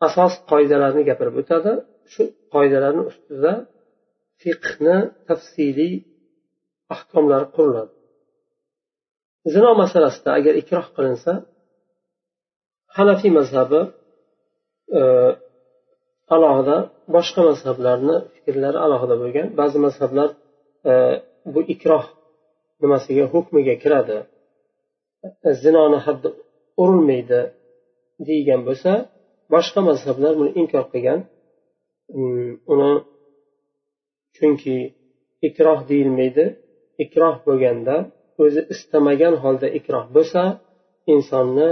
asos 0.08 0.34
qoidalarni 0.52 1.02
gapirib 1.10 1.36
o'tadi. 1.42 1.72
Shu 2.14 2.24
qoidalarni 2.54 3.04
ustida 3.12 3.54
fiqhni 4.42 4.98
tafsiliy 5.28 5.94
ahkomlari 6.96 7.48
quriladi. 7.56 7.94
Zino 9.54 9.70
masalasida 9.84 10.30
agar 10.40 10.54
ikroh 10.62 10.86
qilinsa 10.96 11.32
hanafiy 12.98 13.32
mazhabi 13.40 13.82
e, 15.00 15.02
alohida 16.36 16.78
boshqa 17.16 17.42
mazhablarni 17.50 18.16
fikrlari 18.36 18.78
alohida 18.86 19.16
bo'lgan. 19.22 19.48
Ba'zi 19.60 19.78
mazhablar 19.86 20.30
e, 20.90 20.94
bu 21.54 21.62
ikroh 21.74 22.06
nimasiga 22.82 23.26
hukmiga 23.34 23.76
kiradi. 23.84 24.18
Zinoni 25.64 26.00
haddi 26.06 26.30
urilmaydi 26.84 27.42
deygan 28.28 28.62
bo'lsa 28.68 28.92
boshqa 29.54 29.80
mazhablar 29.90 30.34
buni 30.40 30.52
inkor 30.62 30.86
qilgan. 30.94 31.20
Mm, 32.18 32.52
uni 32.74 32.92
chunki 34.36 34.78
ikroh 35.48 35.80
deyilmaydi. 35.90 36.46
Ikroh 37.04 37.36
bo'lganda 37.48 37.96
o'zi 38.44 38.62
istamagan 38.74 39.36
holda 39.44 39.68
ikroh 39.80 40.06
bo'lsa 40.16 40.42
insonni 41.14 41.70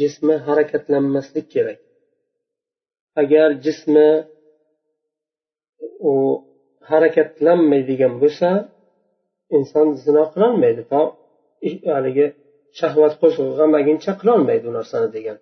jismi 0.00 0.34
harakatlanmaslik 0.46 1.46
kerak. 1.54 1.78
Agar 3.22 3.48
jismi 3.64 4.08
u 6.12 6.14
harakatlanmaydigan 6.90 8.14
bo'lsa 8.22 8.48
inson 9.56 9.86
zino 10.04 10.24
qilolmaydi. 10.32 10.82
To 10.92 11.00
haligi 11.94 12.26
shahvat 12.78 13.14
qo'zg'amaguncha 13.22 14.12
qilolmaydi 14.20 14.64
u 14.70 14.72
narsani 14.78 15.08
degan. 15.16 15.36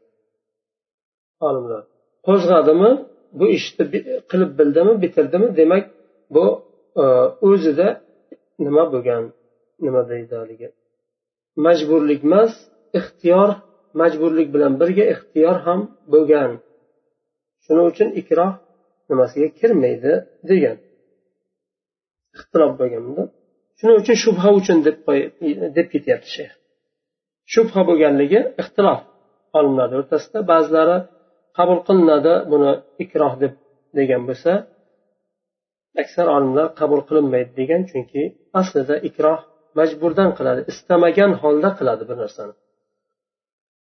Olimlar. 1.47 1.83
Qo'zg'adimi? 2.27 2.91
Bu 3.39 3.47
ishni 3.57 3.85
qilib 4.31 4.51
bildimi 4.59 4.95
bitirdimi? 5.03 5.49
Demak 5.61 5.85
bu 6.35 6.45
e, 7.03 7.05
o'zida 7.49 7.89
nima 8.67 8.85
bo'lgan 8.93 9.23
nima 9.85 10.03
deydi 10.11 10.35
haligi? 10.41 10.69
Majburlik 11.67 12.21
emas 12.29 12.53
ixtiyor 12.99 13.51
majburlik 14.01 14.49
bilan 14.55 14.73
birga 14.81 15.05
ixtiyor 15.15 15.57
ham 15.67 15.81
bo'lgan. 16.13 16.51
Shuning 17.65 17.87
uchun 17.93 18.09
ikroh 18.21 18.53
nimasiga 19.11 19.49
kirmaydi 19.61 20.13
degan. 20.51 20.77
Ixtilof 22.37 22.73
bo'lgan 22.81 23.03
bunda. 23.07 23.25
Shuning 23.79 23.97
uchun 24.03 24.17
shubha 24.25 24.49
uchun 24.61 24.79
deb 24.87 24.97
deb 25.77 25.87
ketyapti 25.95 26.31
shayx. 26.37 26.53
Shubha 27.53 27.81
bo'lganligi 27.89 28.41
ixtilof 28.63 29.01
olimlar 29.59 29.89
o'rtasida. 29.99 30.39
Ba'zilari 30.53 30.97
qabul 31.59 31.79
qilinadi 31.87 32.35
buni 32.53 32.73
ikroh 33.05 33.35
deb 33.43 33.55
degan 33.99 34.23
bo'lsa 34.29 34.53
aksar 36.03 36.27
olimlar 36.37 36.67
qabul 36.81 37.01
qilinmaydi 37.09 37.51
degan 37.61 37.83
chunki 37.91 38.23
aslida 38.61 38.97
ikroh 39.09 39.39
majburdan 39.79 40.31
qiladi 40.39 40.61
istamagan 40.73 41.33
holda 41.43 41.71
qiladi 41.79 42.05
bir 42.09 42.17
narsani. 42.23 42.55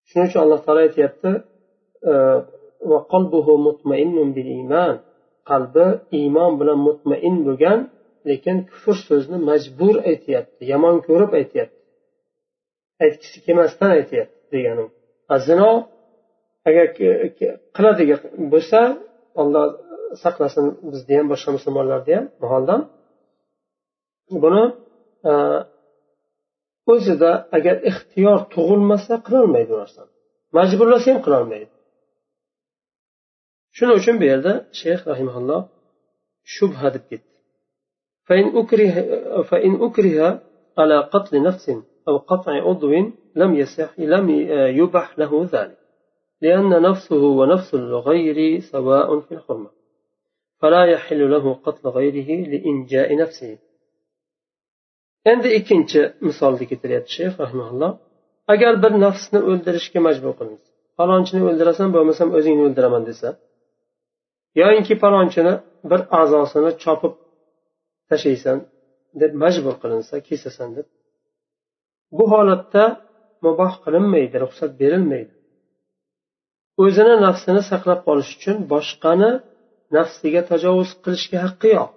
Shuning 0.07 0.27
uchun 0.29 0.39
alloh 0.45 0.59
taolo 0.65 0.81
aytyapti 0.87 1.31
e, 2.11 2.13
qalbi 5.49 5.87
iymon 6.19 6.51
bilan 6.59 6.79
mutmain 6.87 7.35
bo'lgan 7.47 7.79
lekin 8.29 8.57
kufr 8.69 8.95
so'zni 9.07 9.37
majbur 9.49 9.95
aytyapti 10.11 10.61
yomon 10.73 10.95
ko'rib 11.07 11.31
aytyapti. 11.39 11.79
Aytgisi 13.03 13.37
kelmasdan 13.45 13.91
aytyapti 13.99 14.37
degani 14.53 14.85
zino 15.47 15.69
agar 16.68 16.86
qiladigan 17.76 18.20
bo'lsa 18.52 18.80
olloh 19.40 19.64
saqlasin 20.24 20.66
bizni 20.92 21.14
ham 21.18 21.26
boshqa 21.32 21.50
musulmonlarni 21.56 22.12
ham 22.18 22.26
bu 22.40 22.46
holdan 22.52 22.80
buni 24.44 24.64
e, 25.30 25.32
o'zida 26.92 27.30
agar 27.56 27.76
ixtiyor 27.90 28.38
tug'ilmasa 28.54 29.14
qilolmaydi 29.26 29.70
bu 29.74 29.78
narsani 29.82 30.10
majburlasa 30.58 31.06
ham 31.12 31.20
qilolmaydi 31.26 31.72
shuning 33.76 33.96
uchun 34.00 34.14
bu 34.20 34.24
yerda 34.32 34.52
shayx 34.80 35.00
rahimaulloh 35.10 35.60
shubha 36.54 36.88
deb 36.96 37.04
ketdi 37.10 37.32
فإن 38.28 38.56
أكره, 38.60 38.94
فإن 39.42 39.72
أكره 39.86 40.42
على 40.78 40.98
قتل 41.00 41.42
نفس 41.42 41.70
أو 42.08 42.16
قطع 42.16 42.52
عضو 42.52 42.92
لم 43.34 43.54
يصح 43.54 43.90
لم 43.98 44.30
يبح 44.80 45.18
له 45.18 45.48
ذلك 45.52 45.78
لأن 46.44 46.82
نفسه 46.88 47.22
ونفس 47.38 47.70
الغير 47.74 48.38
سواء 48.60 49.08
في 49.20 49.32
الحرمة 49.34 49.70
فلا 50.60 50.82
يحل 50.94 51.30
له 51.30 51.54
قتل 51.64 51.84
غيره 51.88 52.30
لإنجاء 52.52 53.16
نفسه 53.22 53.58
endi 55.32 55.48
ikkinchi 55.58 56.00
misolni 56.28 56.64
keltiryapti 56.70 57.10
shayx 57.16 57.34
rahimaulloh 57.42 57.90
agar 58.52 58.72
bir 58.82 58.92
nafsni 59.04 59.40
o'ldirishga 59.50 60.00
majbur 60.06 60.32
qilinsa 60.38 60.66
falonchini 60.98 61.42
o'ldirasan 61.48 61.88
bo'lmasam 61.96 62.28
o'zingni 62.38 62.62
o'ldiraman 62.68 63.02
desa 63.10 63.28
yoyinki 64.60 64.94
falonchini 65.02 65.54
bir 65.90 66.00
a'zosini 66.20 66.70
chopib 66.82 67.14
tashlaysan 68.10 68.58
deb 69.20 69.32
majbur 69.42 69.74
qilinsa 69.82 70.14
kesasan 70.28 70.68
deb 70.76 70.86
bu 72.16 72.24
holatda 72.32 72.84
muboh 73.46 73.72
qilinmaydi 73.84 74.36
ruxsat 74.44 74.70
berilmaydi 74.80 75.32
o'zini 76.83 77.15
nafsini 77.25 77.61
saqlab 77.71 77.99
qolish 78.07 78.31
uchun 78.37 78.57
boshqani 78.73 79.31
nafsiga 79.97 80.41
tajovuz 80.51 80.89
qilishga 81.03 81.37
haqqi 81.45 81.69
yo'q. 81.77 81.91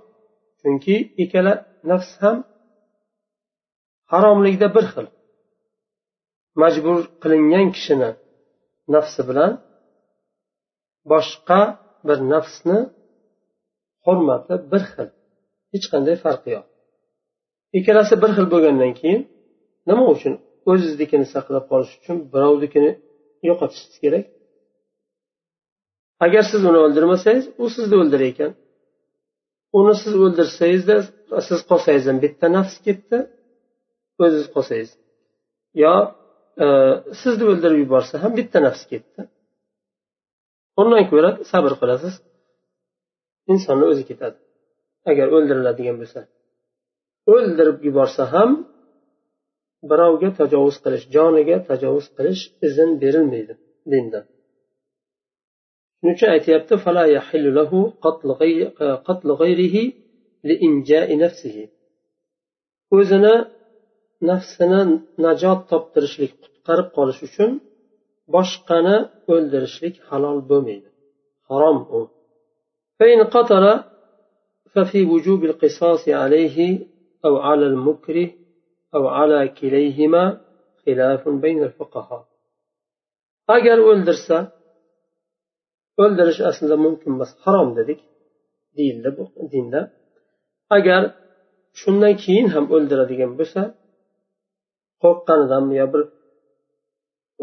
Chunki 0.61 0.97
ikkala 1.23 1.55
nafs 1.90 2.11
ham 2.23 2.37
haromlikda 4.12 4.69
bir 4.77 4.85
xil. 4.93 5.07
Majbur 6.62 6.99
qilingan 7.23 7.66
kishini 7.77 8.11
nafsi 8.95 9.23
bilan 9.29 9.53
boshqa 11.12 11.61
bir 12.09 12.19
nafsni 12.33 12.79
hurmati 14.05 14.55
bir 14.73 14.83
xil. 14.93 15.09
Hech 15.73 15.87
qanday 15.93 16.16
farqi 16.25 16.51
yo'q. 16.57 16.66
Ikkalasi 17.79 18.14
bir 18.23 18.31
xil 18.37 18.47
bo'lgandan 18.55 18.93
keyin 19.01 19.21
nima 19.88 20.05
uchun 20.14 20.35
o'ziznikini 20.71 21.27
saqlab 21.35 21.64
qolish 21.71 21.93
uchun 22.01 22.16
birovnikini 22.33 22.93
yo'qotishingiz 23.49 23.99
kerak? 24.05 24.25
Agar 26.25 26.45
siz 26.51 26.63
uni 26.71 26.79
o'ldirmasangiz 26.85 27.45
u 27.63 27.67
sizni 27.77 27.97
o'ldirar 28.03 28.27
ekan. 28.33 28.53
Uni 29.79 29.95
siz 30.03 30.15
o'ldirsangizda 30.25 30.97
siz 31.49 31.61
qolsangiz 31.71 32.05
ham 32.11 32.19
bitta 32.25 32.47
nafs 32.57 32.77
ketdi 32.87 33.19
o'ziz 34.25 34.47
qolsangiz. 34.55 34.91
Yo 35.83 35.95
e, 36.65 36.67
sizni 37.23 37.45
o'ldirib 37.51 37.79
yuborsa 37.85 38.15
ham 38.23 38.33
bitta 38.41 38.59
nafs 38.67 38.83
ketdi. 38.93 39.21
Undan 40.81 41.05
ko'ra 41.13 41.31
sabr 41.51 41.73
qilasiz 41.81 42.15
insonni 43.53 43.87
o'zi 43.93 44.05
ketadi. 44.11 44.39
Agar 45.11 45.27
o'ldiriladigan 45.37 45.97
bo'lsa. 46.01 46.21
O'ldirib 47.35 47.79
yuborsa 47.89 48.23
ham 48.35 48.51
birovga 49.91 50.29
tajovuz 50.41 50.77
qilish 50.85 51.05
joniga 51.17 51.57
tajovuz 51.71 52.07
qilish 52.17 52.43
izn 52.69 52.91
berilmaydi 53.03 53.55
dinda 53.93 54.21
uchun 56.09 56.29
aytyapti 56.37 56.75
o'zini 62.97 63.35
nafsini 64.31 64.81
najot 65.25 65.61
toptirishlik 65.71 66.33
qutqarib 66.43 66.89
qolish 66.97 67.21
uchun 67.29 67.51
boshqani 68.35 68.97
o'ldirishlik 69.33 69.95
halol 70.09 70.39
bo'lmaydi 70.51 70.89
harom 71.49 71.79
u 71.99 72.01
فإن 73.01 73.21
قتل 73.35 73.65
ففي 74.73 75.01
وجوب 75.13 75.41
القصاص 75.51 76.09
عليه 76.09 76.87
أو 77.25 77.35
على 77.47 77.67
المكره 77.73 78.29
أو 78.95 79.03
على 79.09 79.49
كليهما 79.49 80.25
خلاف 80.85 81.23
بين 81.29 81.63
الفقهاء 81.69 82.23
agar 83.57 83.79
o'ldirsa 83.91 84.39
o'ldirish 86.03 86.41
aslida 86.51 86.77
mumkin 86.87 87.11
emas 87.17 87.31
harom 87.45 87.69
dedik. 87.79 88.01
Deyildi 88.77 89.11
bu 89.17 89.25
dinda 89.53 89.81
agar 90.77 91.03
shundan 91.81 92.15
keyin 92.25 92.49
ham 92.55 92.65
o'ldiradigan 92.75 93.33
bo'lsa 93.39 93.61
qo'rqqanidanmi 95.03 95.75
yo 95.81 95.87
bir 95.95 96.03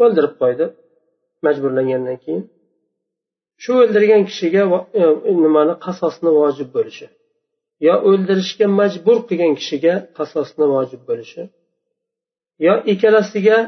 o'ldirib 0.04 0.34
qo'ydi 0.42 0.64
majburlangandan 1.46 2.16
keyin 2.24 2.42
shu 3.62 3.72
o'ldirgan 3.82 4.22
kishiga 4.30 4.62
e, 5.00 5.02
nimani 5.44 5.74
qasosni 5.86 6.30
vojib 6.40 6.68
bo'lishi 6.76 7.06
yo 7.86 7.94
o'ldirishga 8.08 8.66
majbur 8.80 9.18
qilgan 9.28 9.52
kishiga 9.60 9.94
qasosni 10.18 10.66
vojib 10.74 11.02
bo'lishi 11.10 11.42
yo 12.66 12.74
ikkalasiga 12.92 13.58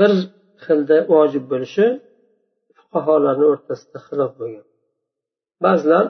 bir 0.00 0.12
xilda 0.64 0.96
vojib 1.14 1.44
bo'lishi 1.52 1.86
baholarni 2.96 3.46
o'rtasida 3.52 3.98
xilof 4.08 4.32
bo'lgan. 4.40 4.66
Ba'zilar 5.64 6.04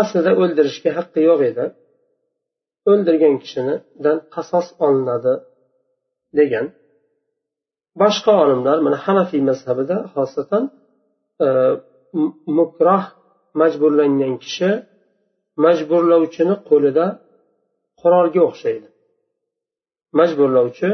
aslida 0.00 0.32
o'ldirishga 0.42 0.90
haqqi 0.98 1.20
yo'q 1.28 1.40
edi. 1.50 1.64
O'ldirgan 2.90 3.34
kishinidan 3.42 4.18
qasos 4.34 4.66
olinadi 4.86 5.34
degan. 6.38 6.66
Boshqa 8.02 8.32
olimlar 8.42 8.78
mana 8.86 8.98
hanafiy 9.06 9.42
mazhabida 9.50 9.96
xosatan 10.14 10.64
e, 11.46 11.48
mukroh 12.58 13.04
majburlangan 13.60 14.34
kishi 14.44 14.70
majburlovchini 15.64 16.54
qo'lida 16.68 17.06
qurolga 18.00 18.40
o'xshaydi. 18.48 18.88
Majburlovchi 20.18 20.90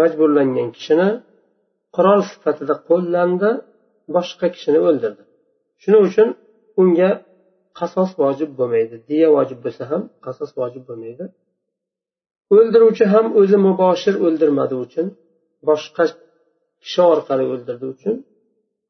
majburlangan 0.00 0.68
kishini 0.76 1.08
qurol 1.96 2.20
sifatida 2.30 2.74
qo'llandi 2.88 3.50
boshqa 4.14 4.46
kishini 4.54 4.78
o'ldirdi. 4.88 5.22
Shuning 5.82 6.02
uchun 6.08 6.28
unga 6.80 7.10
qasos 7.78 8.10
vojib 8.22 8.50
bo'lmaydi. 8.58 8.96
Diya 9.08 9.28
vojib 9.36 9.58
bo'lsa 9.64 9.82
ham 9.90 10.02
qasos 10.26 10.50
vojib 10.60 10.82
bo'lmaydi. 10.88 11.24
O'ldiruvchi 12.56 13.04
ham 13.14 13.26
o'zi 13.40 13.56
muboshir 13.66 14.14
o'ldirmadi 14.26 14.74
uchun 14.84 15.06
boshqa 15.68 16.04
kishi 16.82 17.02
orqali 17.12 17.44
o'ldirdi 17.52 17.86
uchun 17.94 18.14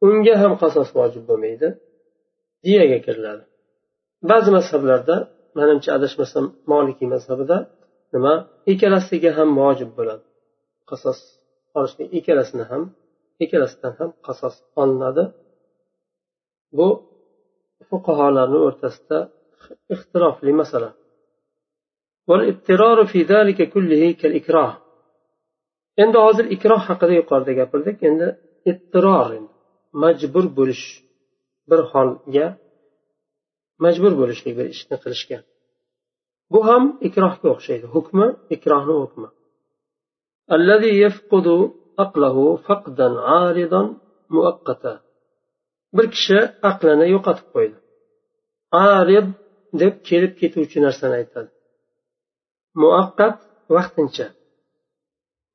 unga 0.07 0.35
ham 0.43 0.53
qasos 0.63 0.89
vojib 0.99 1.25
bo'lmaydi 1.31 1.69
diyaga 2.65 2.99
kiriladi. 3.07 3.43
Ba'zi 4.31 4.51
mazhablarda 4.57 5.17
manimcha 5.59 5.91
adashmasam 5.97 6.45
molikiy 6.73 7.09
mazhabida 7.15 7.57
nima? 8.15 8.35
Ikkalasiga 8.73 9.31
ham 9.39 9.49
vojib 9.63 9.91
bo'ladi. 9.99 10.25
Qasos 10.91 11.19
olishlik 11.79 12.09
ikkalasini 12.19 12.65
ham 12.71 12.83
ikkalasidan 13.43 13.93
ham 13.99 14.11
qasos 14.27 14.55
olinadi. 14.81 15.25
Bu 16.77 16.89
fuqarolarni 17.89 18.59
o'rtasida 18.67 19.19
ixtirofli 19.95 20.53
masala. 20.61 20.91
Endi 26.03 26.19
hozir 26.27 26.47
ikroh 26.57 26.81
haqida 26.89 27.15
yuqorida 27.21 27.53
gapirdik. 27.61 27.97
Endi 28.09 28.29
ittiror 28.71 29.29
majbur 30.03 30.45
bo'lish 30.59 30.85
bir 31.71 31.81
holga 31.93 32.47
majbur 33.85 34.13
bo'lishlik 34.21 34.55
bir 34.59 34.67
ishni 34.75 34.97
qilishga. 35.03 35.39
Bu 36.53 36.61
ham 36.69 36.85
ikrohga 37.09 37.49
o'xshaydi. 37.55 37.87
Hukmi 37.95 38.27
ikrohni 38.57 38.95
hukmi. 39.03 39.29
aqlah 42.05 42.37
faqdan 42.67 43.15
aridan 43.43 43.87
muaqqata. 44.35 44.93
Bir 45.97 46.07
kishi 46.15 46.39
aqlini 46.71 47.07
yo'qotib 47.15 47.47
qo'ydi. 47.55 47.77
Arid 48.95 49.29
deb 49.81 49.95
kelib 50.09 50.33
ketuvchi 50.41 50.79
narsani 50.87 51.15
aytadi. 51.21 51.51
Muaqqat 52.83 53.37
vaqtincha. 53.77 54.27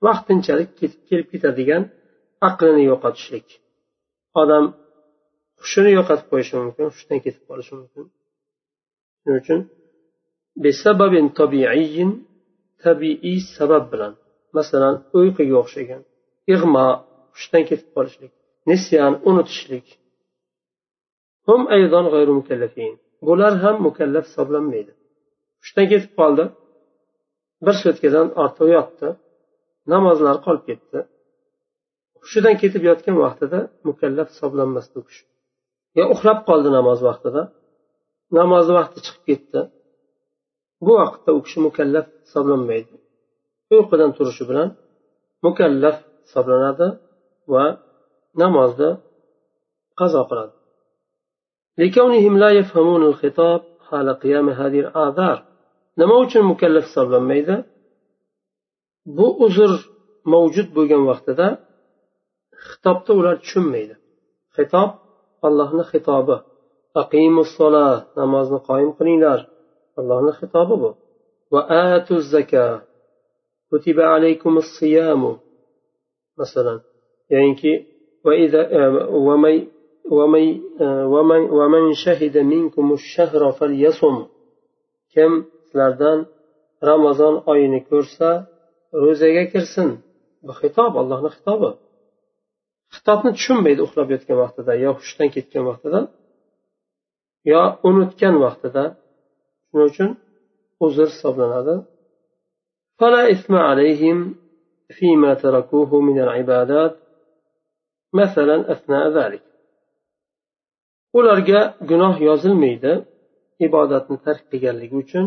Vaqtinchalik 0.06 0.70
kelib 1.10 1.28
ketadigan 1.32 1.84
aqlini 2.50 2.84
yo'qotishlik. 2.92 3.48
Odam 4.42 4.66
hushini 5.62 5.92
yo'qotib 5.98 6.28
qo'yishi 6.32 6.54
mumkin 6.62 6.86
hushdan 6.94 7.20
ketib 7.26 7.44
qolishi 7.50 7.74
mumkin. 7.80 8.06
Shuning 9.22 9.40
uchun 9.44 9.60
besababin 10.64 11.28
tabiiy 12.84 13.40
sabab 13.58 13.84
bilan 13.92 14.14
masalan 14.58 14.96
uyquga 15.18 15.56
o'xshagan 15.62 16.02
ig'mo 16.54 16.88
hushdan 17.36 17.64
ketib 17.70 17.90
qolishlik 17.96 18.34
nisyan 18.70 19.14
unutishlik. 19.30 19.86
Bular 23.28 23.54
ham 23.64 23.76
mukallaf 23.88 24.26
hisoblanmaydi. 24.30 24.92
Hushdan 25.62 25.86
ketib 25.92 26.14
qoldi. 26.20 26.44
Bir 27.66 27.76
sutkadan 27.84 28.28
ortiq 28.44 28.70
yotdi. 28.78 29.08
Namozlari 29.94 30.40
qolib 30.46 30.64
ketdi. 30.70 31.00
Hushidan 32.24 32.56
ketib 32.62 32.84
yotgan 32.90 33.16
vaqtida 33.24 33.60
mukallaf 33.90 34.28
hisoblanmasdi 34.34 34.96
u 35.02 35.04
kishi. 35.08 35.24
Yo 35.98 36.04
uxlab 36.14 36.40
qoldi 36.50 36.70
namoz 36.78 37.00
vaqtida. 37.10 37.42
Namozni 38.40 38.74
vaqti 38.80 39.00
chiqib 39.06 39.24
ketdi. 39.30 39.62
Bu 40.86 40.92
vaqtda 41.02 41.30
u 41.38 41.40
kishi 41.46 41.60
mukallaf 41.68 42.06
hisoblanmaydi. 42.26 42.94
Uyqudan 43.76 44.12
turishi 44.18 44.44
bilan 44.50 44.70
mukallaf 45.48 45.98
hisoblanadi 46.25 46.89
va 47.53 47.65
namozni 48.43 48.91
qazo 50.01 50.23
qiladi 50.31 50.55
لكونهم 51.83 52.35
لا 52.39 52.51
يفهمون 52.51 53.03
الخطاب 53.11 53.61
حال 53.89 54.07
قيام 54.23 54.47
هذه 54.61 54.81
الآثار 54.81 55.39
nima 56.01 56.15
uchun 56.25 56.45
mukallaf 56.53 56.85
hisoblanmaydi 56.89 57.55
bu 59.17 59.27
uzr 59.47 59.73
mavjud 60.33 60.69
bo'lgan 60.77 61.03
vaqtida 61.11 61.47
xitobda 62.69 63.11
ular 63.21 63.37
tushunmaydi 63.43 63.95
xitob 64.57 64.91
allohni 65.47 65.85
xitobi 65.93 66.37
aqimussola 67.03 67.87
namozni 68.21 68.59
qoyim 68.69 68.91
qilinglar 68.99 69.41
allohni 70.01 70.33
xitobi 70.41 70.75
bu 70.83 70.91
va 71.53 71.61
atu 71.95 72.15
zaka 72.33 72.67
kutiba 73.71 74.05
alaykum 74.17 74.55
siyamu 74.77 75.33
masalan 76.40 76.80
yoyinki 77.34 77.72
kim 85.14 85.32
sizlardan 85.66 86.20
ramazon 86.90 87.36
oyini 87.52 87.82
ko'rsa 87.90 88.30
ro'zaga 89.04 89.44
kirsin. 89.54 89.90
Bu 90.46 90.54
xitob 90.62 90.94
allohni 91.02 91.30
xitobi. 91.36 91.70
Xitobni 92.96 93.32
tushunmaydi 93.38 93.82
uxlab 93.88 94.08
yotgan 94.16 94.38
vaqtida 94.44 94.72
yo 94.84 94.90
hushdan 95.00 95.30
ketgan 95.36 95.64
vaqtida 95.70 96.00
yo 97.52 97.62
unutgan 97.90 98.36
vaqtida. 98.46 98.84
Shuning 99.70 99.88
uchun 99.92 100.10
uzr 100.86 101.08
hisoblanadi. 101.14 101.76
فيما 104.93 105.35
تركوه 105.35 106.01
من 106.01 106.21
العبادات 106.21 106.95
مثلا 108.15 108.73
أثناء 108.73 109.09
ذلك 109.09 109.43
ularga 111.19 111.61
gunoh 111.91 112.15
yozilmaydi 112.29 112.93
ibodatni 113.67 114.17
tark 114.25 114.43
qilganligi 114.51 114.97
uchun 115.03 115.27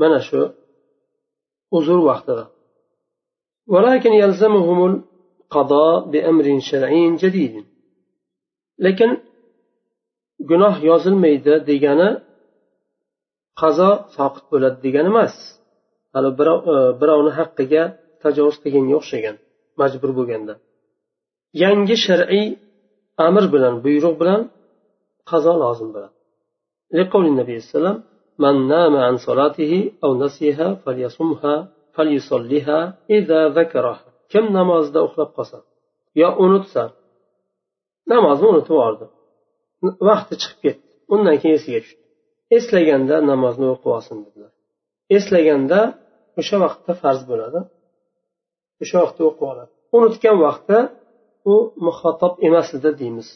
mana 0.00 0.18
shu 0.28 0.40
uzr 1.78 1.98
vaqtida 2.10 2.44
ولكن 3.74 4.12
يلزمهم 4.22 4.78
القضاء 4.90 5.94
بأمر 6.12 6.46
شرعي 6.68 7.02
جديد 7.22 7.54
lekin 8.84 9.10
gunoh 10.50 10.74
yozilmaydi 10.90 11.54
degani 11.70 12.10
qazo 13.60 13.90
soqit 14.16 14.44
bo'ladi 14.52 14.78
degani 14.86 15.08
emas 15.14 15.34
hali 16.14 16.30
birovni 17.00 17.32
haqqiga 17.38 17.82
tajovuz 18.22 18.56
qilganga 18.62 18.94
o'xshagan 19.00 19.36
majbur 19.80 20.10
bo'lganda 20.18 20.54
yangi 21.62 21.96
shar'iy 22.06 22.46
amr 23.26 23.44
bilan 23.54 23.74
buyruq 23.84 24.14
bilan 24.20 24.40
qazo 25.30 25.54
lozim 25.64 25.90
bo'ladi 25.96 26.18
لقول 26.98 27.24
النبي 27.32 27.56
صلى 27.60 27.66
الله 27.68 27.78
عليه 27.78 27.78
وسلم 27.78 27.98
من 28.44 28.54
نام 28.74 28.94
عن 29.06 29.14
صلاته 29.28 29.72
أو 30.04 30.10
نسيها 30.24 30.68
فليصمها 30.82 31.54
فليصليها 31.94 32.78
إذا 33.16 33.40
ذكرها 33.58 34.08
kim 34.32 34.44
namozida 34.58 35.00
uxlab 35.08 35.30
qolsa 35.36 35.58
yo 36.20 36.28
unutsa 36.44 36.82
namozni 38.12 38.46
unutib 38.52 38.72
yubordi 38.76 39.06
vaqti 40.08 40.34
chiqib 40.42 40.58
ketdi 40.64 40.84
undan 41.14 41.36
keyin 41.40 41.56
esiga 41.60 41.80
tushdi 41.84 42.02
eslaganda 42.56 43.16
namozni 43.30 43.66
o'qib 43.72 43.90
olsin 43.96 44.16
dedilar 44.26 44.52
eslaganda 45.16 45.80
o'sha 46.40 46.56
vaqtda 46.64 46.92
farz 47.02 47.22
bo'ladi 47.30 47.60
o'sha 48.82 48.96
vaqtda 49.04 49.22
o'qib 49.28 49.44
oladi 49.52 49.72
unutgan 49.96 50.36
vaqtda 50.46 50.78
u 51.52 51.54
muxotob 51.86 52.32
emas 52.46 52.68
edi 52.78 52.90
deymiz 53.02 53.30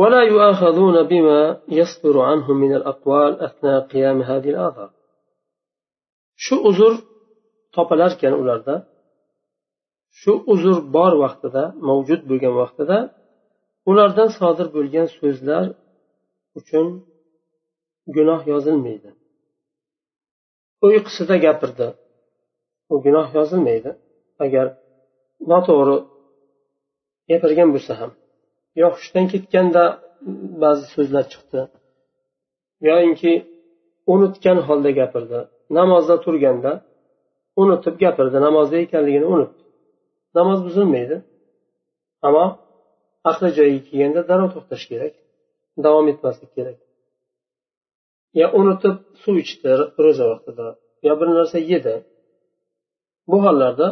ولا 0.00 0.22
يؤاخذون 0.32 0.96
بما 1.10 1.40
يصدر 1.68 2.16
عنهم 2.20 2.56
من 2.64 2.72
الأقوال 2.78 3.32
أثناء 3.46 3.80
قيام 3.92 4.18
هذه 4.30 4.50
الآثار 4.54 4.90
shu 6.44 6.56
uzr 6.70 6.92
topilarkan 7.76 8.32
ularda 8.40 8.74
shu 10.20 10.32
uzr 10.52 10.76
bor 10.96 11.12
vaqtida 11.24 11.64
mavjud 11.88 12.20
bo'lgan 12.30 12.54
vaqtida 12.60 12.98
ulardan 13.90 14.28
sodir 14.38 14.68
bo'lgan 14.76 15.06
so'zlar 15.18 15.64
uchun 16.58 16.86
gunoh 18.16 18.40
yozilmaydi 18.52 19.10
uyqusida 20.86 21.36
gapirdi 21.46 21.88
u 22.92 22.94
gunoh 23.04 23.28
yozilmaydi 23.38 23.90
Agar 24.43 24.67
noto'g'ri 25.51 25.97
gapirgan 27.29 27.69
bo'lsa 27.75 27.93
ham 27.99 28.11
yo 28.81 28.87
hushdan 28.95 29.25
ketganda 29.33 29.83
ba'zi 30.63 30.85
so'zlar 30.95 31.25
chiqdi 31.33 31.61
yoyinki 32.89 33.31
unutgan 34.13 34.57
holda 34.67 34.91
gapirdi 34.99 35.39
namozda 35.79 36.15
turganda 36.25 36.71
unutib 37.61 37.95
gapirdi 38.03 38.37
namozda 38.47 38.77
ekanligini 38.85 39.27
unutdi. 39.35 39.61
Namoz 40.37 40.59
buzilmaydi 40.67 41.17
ammo 42.27 42.45
aqli 43.29 43.49
joyiga 43.57 43.81
kelganda 43.89 44.21
darrov 44.29 44.49
to'xtash 44.55 44.85
kerak 44.91 45.13
davom 45.85 46.05
etmaslik 46.11 46.51
kerak. 46.57 46.77
Yo 48.39 48.47
unutib 48.59 48.95
suv 49.23 49.35
ichdi 49.43 49.71
ro'za 50.03 50.25
vaqtida 50.31 50.67
yo 51.07 51.13
bir 51.19 51.27
narsa 51.37 51.57
yedi. 51.71 51.95
Bu 53.29 53.37
hollarda 53.45 53.87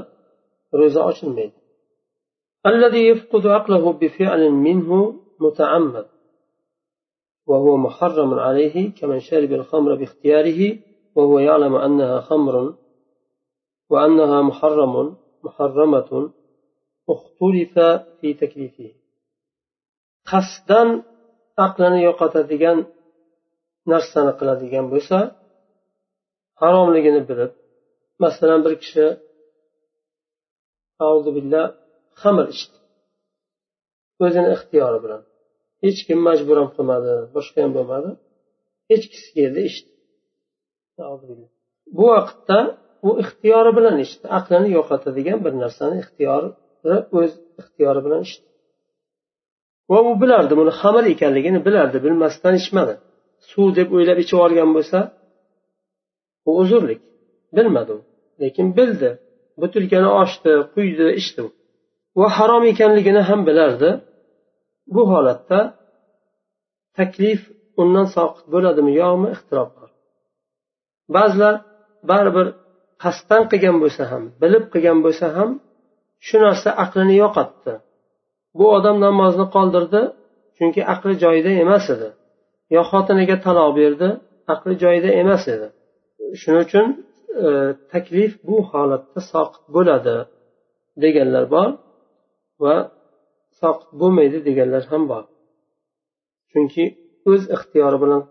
ro'za 0.80 1.02
ochilmaydi 1.10 1.58
الذي 2.72 3.02
يفقد 3.12 3.46
عقله 3.46 3.84
بفعل 3.92 4.42
منه 4.50 4.90
متعمد 5.40 6.06
وهو 7.48 7.76
محرم 7.76 8.30
عليه 8.46 8.76
كمن 8.98 9.20
شرب 9.20 9.52
الخمر 9.52 9.94
باختياره 9.94 10.60
وهو 11.16 11.38
يعلم 11.38 11.74
أنها 11.86 12.20
خمر 12.20 12.54
وأنها 13.90 14.38
محرم 14.42 14.94
محرمة 15.46 16.10
اختلف 17.08 17.74
في 18.20 18.28
تكليفه 18.42 18.90
qasddan 20.30 20.88
aqlini 21.66 22.00
yo'qotadigan 22.08 22.78
narsani 23.92 24.32
qiladigan 24.38 24.86
bo'lsa 24.92 25.18
haromligini 26.60 27.22
bilib 27.28 27.52
masalan 28.24 28.60
bir 28.64 28.74
kishi 28.82 29.06
xamir 32.21 32.47
ichdi. 32.55 32.77
O'zini 34.23 34.49
ixtiyori 34.55 34.99
bilan. 35.05 35.21
Hech 35.83 35.99
kim 36.07 36.19
majbur 36.27 36.55
ham 36.61 36.69
qilmadi 36.75 37.13
boshqa 37.35 37.59
ham 37.63 37.71
bo'lmadi. 37.77 38.09
Echkisi 38.95 39.29
keldi 39.37 39.61
ichdi. 39.69 39.91
Bu 41.97 42.05
vaqtda 42.13 42.59
u 43.07 43.09
ixtiyori 43.23 43.71
bilan 43.77 43.95
ichdi. 44.05 44.25
Aqlini 44.37 44.69
yo'qotadigan 44.77 45.39
bir 45.45 45.53
narsani 45.63 45.95
ixtiyori 46.03 46.49
o'z 47.19 47.31
ixtiyori 47.61 48.01
bilan 48.05 48.21
ichdi. 48.27 48.45
Va 49.91 49.99
u 50.09 50.11
bilardi 50.21 50.53
buni 50.59 50.71
xamir 50.81 51.05
ekanligini 51.13 51.59
bilardi 51.67 51.97
bilmasdan 52.05 52.53
ichmadi. 52.61 52.93
Suv 53.49 53.67
deb 53.77 53.87
o'ylab 53.95 54.17
ichib 54.23 54.35
yuborgan 54.37 54.69
bo'lsa 54.77 54.99
bu 56.45 56.51
uzrlik. 56.61 57.01
Bilmadi 57.55 57.91
u 57.97 57.99
lekin 58.41 58.67
bildi. 58.77 59.09
Butilkani 59.61 60.09
ochdi 60.21 60.51
quydi 60.73 61.07
ichdi. 61.21 61.41
Va 62.19 62.27
harom 62.37 62.63
ekanligini 62.71 63.21
ham 63.29 63.41
bilardi. 63.49 63.89
Bu 64.93 65.01
holatda 65.11 65.59
taklif 66.97 67.41
undan 67.81 68.07
soqit 68.15 68.45
bo'ladimi 68.53 68.91
yo'qmi 69.01 69.27
ixtirob 69.35 69.69
bor. 69.77 69.89
Ba'zilar 71.15 71.55
baribir 72.09 72.47
qasddan 73.03 73.43
qilgan 73.51 73.77
bo'lsa 73.83 74.03
ham 74.11 74.23
bilib 74.41 74.65
qilgan 74.73 74.99
bo'lsa 75.05 75.27
ham 75.37 75.49
shu 76.27 76.35
narsa 76.45 76.69
aqlini 76.83 77.15
yo'qotdi. 77.23 77.73
Bu 78.57 78.65
odam 78.77 78.97
namozni 79.05 79.45
qoldirdi 79.55 80.01
chunki 80.57 80.81
aqli 80.93 81.13
joyida 81.23 81.51
emas 81.63 81.85
edi. 81.95 82.09
Yo 82.75 82.81
xotiniga 82.91 83.37
taloq 83.45 83.71
berdi 83.79 84.09
aqli 84.53 84.73
joyida 84.83 85.09
emas 85.21 85.43
edi. 85.55 85.67
Shuning 86.41 86.63
uchun 86.67 86.85
E, 87.41 87.47
taklif 87.91 88.31
bu 88.47 88.57
holatda 88.71 89.21
soqit 89.31 89.63
bo'ladi 89.75 90.15
deganlar 91.03 91.45
bor 91.55 91.69
va 92.63 92.75
soqit 93.61 93.89
bo'lmaydi 94.01 94.37
deganlar 94.47 94.83
ham 94.91 95.03
bor. 95.11 95.23
Chunki 96.51 96.83
o'z 97.31 97.43
ixtiyori 97.55 97.97
bilan 98.03 98.21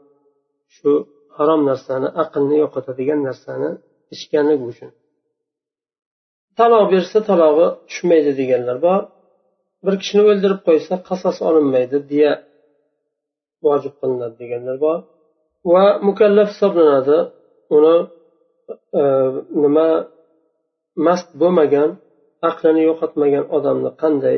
shu 0.75 0.91
harom 1.37 1.61
narsani 1.71 2.09
aqlni 2.23 2.57
yo'qotadigan 2.63 3.21
narsani 3.29 3.71
ichganligi 4.15 4.65
uchun. 4.73 4.91
Taloq 6.59 6.85
bersa 6.95 7.19
talog'i 7.31 7.67
tushmaydi 7.89 8.33
deganlar 8.41 8.77
bor. 8.87 9.01
Bir 9.85 9.95
kishini 10.03 10.23
o'ldirib 10.31 10.61
qo'ysa 10.69 10.95
qasos 11.09 11.37
olinmaydi 11.49 11.99
deya 12.13 12.33
vojib 13.67 13.95
qilinadi 14.01 14.37
deganlar 14.43 14.77
bor. 14.87 14.99
Va 15.73 15.85
mukallaf 16.09 16.49
hisoblanadi. 16.53 17.19
Uni 17.77 17.97
Э, 19.01 19.03
nima 19.65 19.89
mast 21.07 21.29
bo'lmagan 21.41 21.91
aqlini 22.51 22.83
yo'qotmagan 22.89 23.45
odamni 23.57 23.91
qanday 24.03 24.37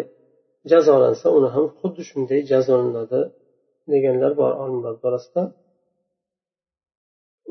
jazolansa 0.72 1.26
uni 1.38 1.48
ham 1.54 1.66
xuddi 1.78 2.02
shunday 2.10 2.40
jazolanadi 2.52 3.20
deganlar 3.92 4.32
bor 4.40 4.52
olimlar 4.62 4.94
orasida 5.08 5.42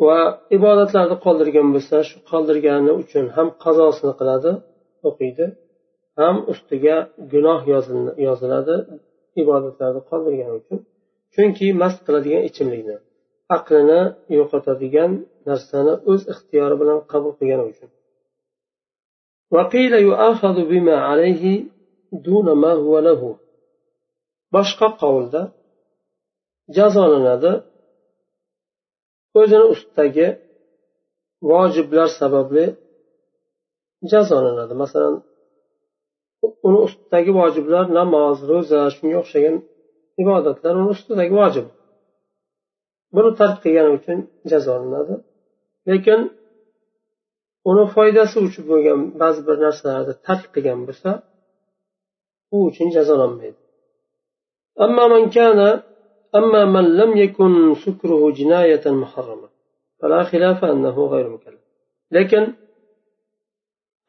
va 0.08 0.20
ibodatlarni 0.58 1.18
qoldirgan 1.26 1.68
bo'lsa 1.76 1.96
shu 2.10 2.18
qoldirgani 2.32 2.92
uchun 3.02 3.26
ham 3.36 3.48
qazosini 3.64 4.14
qiladi 4.20 4.52
o'qiydi. 5.10 5.46
Ham 6.20 6.36
ustiga 6.52 6.96
gunoh 7.34 7.60
yoziladi 8.26 8.76
ibodatlarni 9.42 10.02
qoldirgani 10.10 10.54
uchun. 10.62 10.78
Chunki 11.34 11.66
mast 11.82 12.00
qiladigan 12.08 12.44
ichimlikni. 12.50 12.98
Aqlini 13.58 14.02
yo'qotadigan 14.38 15.12
narsani 15.50 15.94
o'z 16.12 16.22
ixtiyori 16.34 16.76
bilan 16.82 17.00
qabul 17.12 17.34
qilgani 17.40 17.64
uchun. 17.72 17.90
Boshqa 24.56 24.88
qovulda 25.02 25.42
jazolanadi. 26.78 27.54
O'zini 29.40 29.66
ustidagi 29.74 30.28
vojiblar 31.52 32.08
sababli 32.20 32.66
jazolanadi. 34.12 34.74
Masalan 34.84 35.16
uni 36.68 36.80
ustidagi 36.88 37.32
vojiblar 37.40 37.86
namoz 38.00 38.38
ro'za 38.52 38.80
shunga 38.96 39.18
o'xshagan 39.24 39.56
ibodatlar 40.22 40.74
uni 40.82 40.90
ustidagi 40.96 41.34
vojib. 41.42 41.68
buni 43.15 43.31
tark 43.41 43.57
qilgani 43.65 43.91
uchun 43.99 44.19
jazolanadi 44.51 45.15
lekin 45.91 46.21
uni 47.71 47.85
foydasi 47.95 48.37
uchun 48.47 48.65
bo'lgan 48.73 49.01
ba'zi 49.23 49.41
bir 49.49 49.57
narsalarni 49.65 50.15
tark 50.27 50.45
qilgan 50.55 50.81
bo'lsa 50.89 51.11
u 52.55 52.57
uchun 52.69 52.89
jazolanmaydi 52.97 53.61
أما 54.87 55.05
من 55.15 55.31
كان 55.37 55.61
أما 56.41 56.63
من 56.75 56.87
لم 57.01 57.11
يكن 57.25 57.75
سكره 57.85 58.23
جناية 58.39 58.85
محرمة 59.03 59.49
فلا 59.99 60.21
خلاف 60.31 60.65
أنه 60.65 61.07
غير 61.13 61.27
مكلف 61.35 61.63
لكن 62.17 62.43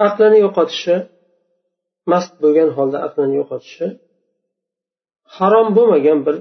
aqlini 0.07 0.39
yo'qotishi 0.45 0.95
mast 2.11 2.33
bo'lgan 2.43 2.69
holda 2.77 2.97
aqlini 3.07 3.35
yo'qotishi 3.41 3.87
harom 5.35 5.67
bo'lmagan 5.77 6.19
bir 6.25 6.35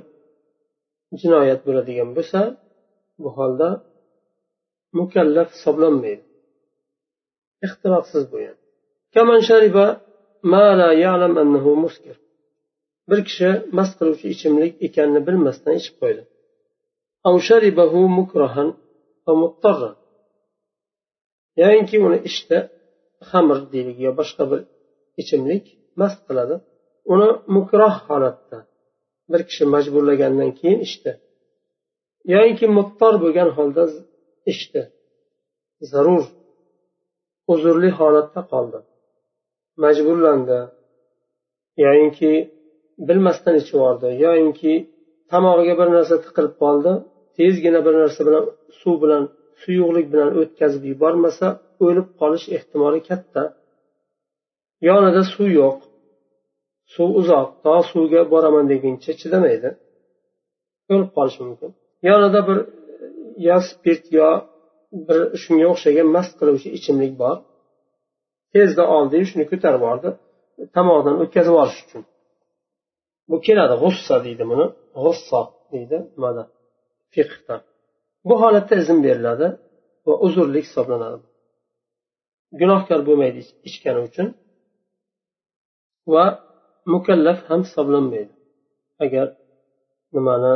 jinoyat 1.22 1.62
bo'ladigan 1.68 2.10
bo'lsa 2.18 2.40
bu 3.22 3.30
holda 3.38 3.70
mukallaf 5.00 5.50
hisoblanmaydi. 5.56 6.24
Ixtirofsiz 7.66 8.24
bo'lgan 8.34 8.58
bir 13.10 13.20
kishi 13.28 13.50
mast 13.78 13.94
qiluvchi 14.00 14.28
ichimlik 14.36 14.74
ekanini 14.88 15.22
bilmasdan 15.28 15.74
ichib 15.80 15.96
qo'ydi. 16.02 16.24
Yoinki 21.62 21.96
uni 22.08 22.20
ichdi 22.30 22.58
xamir 23.30 23.58
deylik 23.74 23.98
yo 24.06 24.12
boshqa 24.20 24.44
bir 24.52 24.60
ichimlik 25.22 25.66
mast 26.02 26.20
qiladi. 26.28 26.56
Uni 27.14 27.30
mukroh 27.56 27.96
holatda 28.08 28.58
bir 29.32 29.42
kishi 29.50 29.66
majburlagandan 29.74 30.52
keyin 30.60 30.80
ichdi. 30.88 31.12
Yoinki 32.34 32.66
muttor 32.78 33.14
bo'lgan 33.24 33.50
holda 33.58 33.84
ichdi. 34.52 34.82
Zarur 35.92 36.24
uzrli 37.54 37.90
holatda 38.00 38.42
qoldi. 38.52 38.80
Majburlandi. 39.84 40.60
Yoyinki 41.84 42.32
bilmasdan 43.08 43.56
ichib 43.62 43.76
yubordi. 43.76 44.10
Yoyinki 44.26 44.74
tomog'iga 45.32 45.74
bir 45.82 45.88
narsa 45.96 46.16
tiqilib 46.26 46.56
qoldi. 46.64 46.92
Tezgina 47.38 47.80
bir 47.86 47.94
narsa 48.02 48.22
bilan 48.28 48.46
suv 48.80 48.96
bilan 49.04 49.24
suyuqlik 49.62 50.08
bilan 50.14 50.30
o'tkazib 50.42 50.84
yubormasa 50.92 51.48
o'lib 51.86 52.08
qolish 52.20 52.46
ehtimoli 52.58 53.00
katta. 53.10 53.44
Yonida 54.90 55.22
suv 55.34 55.50
yo'q. 55.62 55.78
Suv 56.94 57.10
uzoq 57.20 57.48
to 57.64 57.74
suvga 57.92 58.22
boraman 58.34 58.66
deguncha 58.72 59.12
chidamaydi 59.22 59.70
o'lib 60.94 61.10
qolishi 61.18 61.42
mumkin. 61.48 61.70
Yonida 62.10 62.40
bir 62.48 62.58
e, 62.64 62.68
yo 63.48 63.58
spirt 63.70 64.06
yo 64.18 64.30
bir 65.08 65.20
shunga 65.44 65.66
o'xshagan 65.74 66.08
mast 66.16 66.34
qiluvchi 66.40 66.70
ichimlik 66.78 67.14
bor. 67.22 67.36
Tezda 68.54 68.84
oldiyu 68.96 69.26
shuni 69.30 69.46
ko'tarib 69.52 69.82
yubordi 69.82 70.10
tomog'idan 70.76 71.16
o'tkazib 71.24 71.54
yuborish 71.54 71.80
uchun. 71.86 72.02
Bu 73.30 73.38
keladi 73.48 73.76
g'ussa 73.84 74.16
deydi 74.26 74.44
buni. 74.52 74.66
G'ussa 75.04 75.42
deydi 75.74 75.98
nimada? 76.16 76.44
Fiqda 77.16 77.56
bu 78.28 78.34
holatda 78.42 78.76
izn 78.84 78.98
beriladi 79.06 79.48
va 80.08 80.14
uzrlik 80.26 80.66
hisoblanadi. 80.70 81.26
Gunohkor 82.60 83.00
bo'lmaydi 83.08 83.40
ichgani 83.70 84.02
uchun. 84.10 84.28
Va 86.14 86.26
mukallaf 86.95 87.39
ham 87.49 87.61
hisoblanmaydi 87.67 88.35
agar 89.05 89.27
nimani 90.15 90.55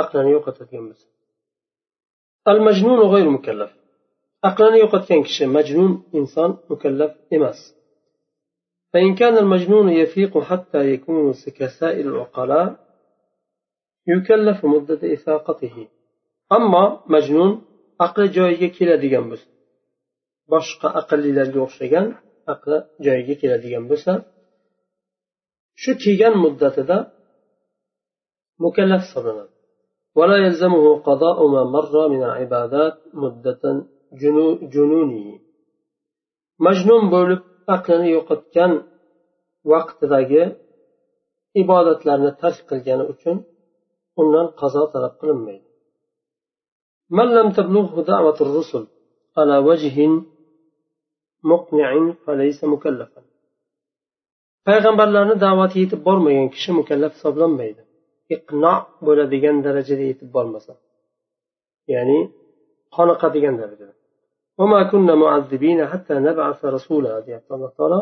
aqlini 0.00 0.30
yo'qotadigan 0.36 0.84
bo'lsa 0.88 1.06
al 2.50 2.58
majnun 2.66 3.00
g'ayr 3.12 3.28
mukallaf 3.36 3.72
aqlini 4.48 4.78
yo'qotgan 4.84 5.20
kishi 5.26 5.44
majnun 5.56 5.92
inson 6.18 6.50
mukallaf 6.72 7.12
emas 7.38 7.60
فإن 8.92 9.14
كان 9.20 9.34
المجنون 9.44 9.88
يفيق 10.02 10.32
حتى 10.38 10.80
يكون 10.94 11.32
كسائر 11.58 12.04
العقلاء 12.12 12.68
يكلف 14.12 14.58
مدة 14.64 15.00
إفاقته 15.16 15.76
أما 16.56 16.84
مجنون 17.14 17.52
aqli 18.06 18.26
joyiga 18.36 18.68
keladigan 18.76 19.24
bo'lsa 19.30 19.48
boshqa 20.52 20.88
aqllilarga 21.00 21.58
o'xshagan 21.66 22.06
aqli 22.54 22.78
joyiga 23.06 23.34
keladigan 23.42 23.84
bo'lsa 23.90 24.12
shu 25.82 25.90
kelgan 26.02 26.34
muddatida 26.44 26.96
mukallaf 28.64 29.02
hisoblanadi 29.06 29.54
ولا 30.18 30.36
يلزمه 30.46 30.84
قضاء 31.08 31.38
ما 31.54 31.62
مر 31.74 31.94
من 32.14 32.22
العبادات 32.28 32.96
مدة 33.22 33.62
جنونه 34.72 35.16
majnun 36.66 37.02
bo'lib 37.14 37.42
aqlini 37.76 38.08
yo'qotgan 38.16 38.72
vaqtidagi 39.72 40.42
ibodatlarni 41.62 42.30
tark 42.42 42.58
qilgani 42.70 43.04
uchun 43.12 43.36
undan 44.20 44.46
qazo 44.60 44.82
talab 44.92 45.14
qilinmaydi 45.20 45.68
من 47.18 47.28
لم 47.38 47.48
تبلغه 47.58 47.96
دعوة 48.12 48.38
الرسل 48.46 48.84
على 49.38 49.56
وجه 49.68 49.96
مقنع 51.50 51.90
فليس 52.24 52.64
مكلفا 52.64 53.22
payg'ambarlarni 54.67 55.35
da'vati 55.45 55.75
yetib 55.83 56.01
bormagan 56.07 56.47
kishi 56.55 56.71
mukallaf 56.79 57.11
hisoblanmaydi. 57.17 57.81
Iqno 58.35 58.73
bo'ladigan 59.07 59.57
darajada 59.65 60.03
yetib 60.11 60.29
bormasa. 60.35 60.73
Ya'ni 61.93 62.19
qoniqadigan 62.95 63.55
darajada. 63.61 63.93
Deyapti 67.27 67.51
alloh 67.55 67.71
taolo. 67.77 67.99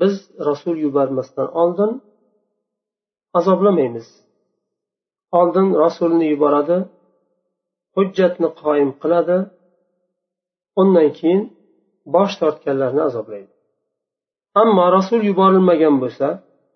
Biz 0.00 0.14
rasul 0.48 0.76
yubormasdan 0.86 1.48
oldin 1.62 1.90
azoblamaymiz. 3.38 4.06
Oldin 5.38 5.66
rasulni 5.84 6.26
yuboradi 6.32 6.78
hujjatni 7.96 8.48
qoyim 8.62 8.90
qiladi. 9.02 9.38
Undan 10.80 11.08
keyin 11.18 11.42
bosh 12.14 12.34
tortganlarni 12.40 13.02
azoblaydi. 13.08 13.53
ammo 14.61 14.85
rasul 14.97 15.21
yuborilmagan 15.29 15.95
bo'lsa 16.03 16.27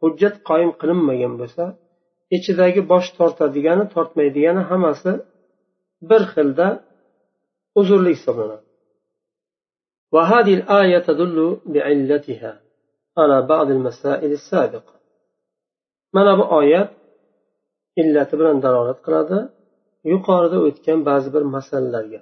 hujjat 0.02 0.36
qoyim 0.50 0.72
qilinmagan 0.82 1.34
bo'lsa 1.42 1.64
ichidagi 2.38 2.82
bosh 2.92 3.08
tortadigani 3.18 3.86
tortmaydigani 3.94 4.62
hammasi 4.70 5.12
bir 6.10 6.22
xilda 6.34 6.68
uzrli 7.80 8.12
hisoblanadi 8.18 8.66
وهذه 10.16 10.54
الآية 10.60 11.00
تدل 11.10 11.38
بعلتها 11.74 12.52
على 13.20 13.38
بعض 13.52 13.68
المسائل 13.78 14.32
السابقة 14.40 14.94
mana 16.14 16.38
bu 16.40 16.56
oyat 16.56 16.90
illati 18.02 18.40
bilan 18.40 18.58
dalolat 18.66 19.00
qiladi 19.06 19.38
yuqorida 20.12 20.58
o'tgan 20.68 21.00
ba'zi 21.10 21.30
bir 21.36 21.44
masalalarga 21.56 22.22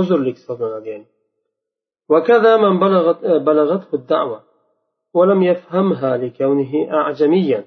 uzrlik 0.00 0.36
hisoblanadi 0.40 0.88
ya'ni 0.92 1.06
وكذا 2.09 2.57
من 2.57 2.79
بلغت 2.79 3.25
بلغته 3.25 3.93
الدعوة 3.93 4.43
ولم 5.13 5.43
يفهمها 5.43 6.17
لكونه 6.17 6.91
أعجميا 6.91 7.65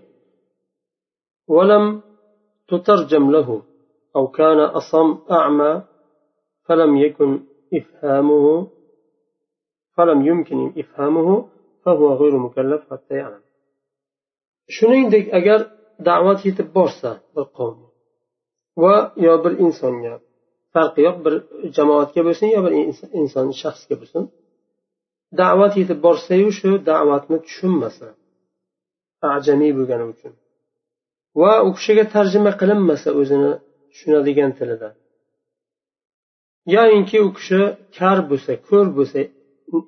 ولم 1.48 2.02
تترجم 2.68 3.30
له 3.30 3.62
أو 4.16 4.28
كان 4.28 4.58
أصم 4.58 5.18
أعمى 5.30 5.82
فلم 6.64 6.96
يكن 6.96 7.40
إفهامه 7.74 8.68
فلم 9.96 10.26
يمكن 10.26 10.72
إفهامه 10.78 11.48
فهو 11.84 12.14
غير 12.14 12.36
مكلف 12.36 12.90
حتى 12.90 13.14
يعلم. 13.14 13.46
shuningdek 14.74 15.26
agar 15.38 15.60
da'vat 16.08 16.40
yetib 16.48 16.68
borsa 16.76 17.10
bir 17.34 17.46
qavmga 17.58 17.88
va 18.82 18.96
yo 19.26 19.34
bir 19.44 19.52
insonga 19.64 20.14
farqi 20.76 21.00
yo'q 21.06 21.16
bir 21.24 21.34
jamoatga 21.76 22.20
bo'lsin 22.28 22.46
yo 22.56 22.60
bir 22.66 22.72
inson 23.20 23.46
shaxsga 23.62 23.94
bo'lsin. 24.00 24.22
Da'vat 25.40 25.72
yetib 25.80 25.98
borsayu 26.06 26.48
shu 26.58 26.70
da'vatni 26.90 27.38
tushunmasa 27.46 28.06
ajamiy 29.36 29.72
bo'lgani 29.78 30.04
uchun 30.12 30.32
va 31.40 31.52
u 31.66 31.70
kishiga 31.76 32.04
tarjima 32.14 32.52
qilinmasa 32.60 33.08
o'zini 33.20 33.52
tushunadigan 33.92 34.50
tilida. 34.58 34.88
Yoyinki 36.74 37.18
u 37.26 37.28
kishi 37.36 37.60
kar 37.98 38.18
bo'lsa 38.30 38.52
ko'r 38.68 38.86
bo'lsa 38.98 39.20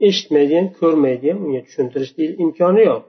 eshitmaydigan 0.09 0.67
ko'rmaydigan 0.79 1.39
unga 1.45 1.61
tushuntirish 1.67 2.13
imkoni 2.45 2.83
yo'q. 2.91 3.03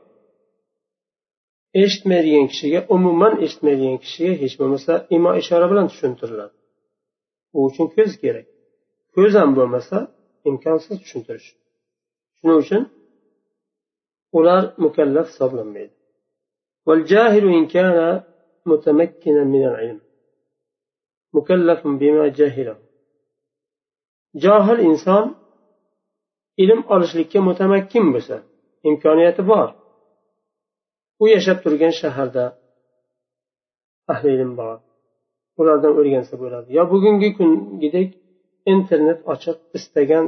Eshitmaydigan 1.83 2.45
kishiga 2.51 2.79
umuman 2.95 3.33
eshitmaydigan 3.45 3.97
kishiga 4.03 4.33
hech 4.41 4.55
bo'lmasa 4.59 4.93
imo 5.15 5.31
ishora 5.41 5.65
bilan 5.71 5.87
tushuntiriladi 5.91 6.58
u 7.56 7.58
uchun 7.68 7.86
ko'z 7.96 8.12
kerak 8.22 8.46
ko'z 9.14 9.32
ham 9.40 9.50
bo'lmasa 9.58 9.96
imkonsiz 10.50 10.96
tushuntirish 11.02 11.48
shuning 12.38 12.58
uchun 12.64 12.82
ular 14.38 14.62
mukallaf 14.84 15.26
hisoblanmaydi 15.32 15.94
والجاهل 16.86 17.44
إن 17.58 17.66
كان 17.66 17.98
متمكنا 18.70 19.42
من 19.44 19.62
العلم 19.70 20.00
مكلف 21.32 21.80
بما 22.00 22.28
جاهله 22.28 22.76
johil 24.44 24.78
inson 24.90 25.26
ilm 26.62 26.80
olishlikka 26.94 27.40
mutamakkin 27.48 28.06
bo'lsa 28.14 28.36
imkoniyati 28.88 29.42
bor 29.50 29.68
u 31.22 31.24
yashab 31.34 31.58
turgan 31.64 31.94
shaharda 32.00 32.44
ahli 34.12 34.28
ilm 34.36 34.52
bor 34.60 34.76
Ulardan 35.61 35.93
o'rgansa 35.99 36.35
bo'ladi. 36.43 36.67
Yo 36.77 36.83
bugungi 36.93 37.29
kungidek 37.37 38.09
internet 38.73 39.19
ochiq 39.33 39.57
istagan 39.77 40.25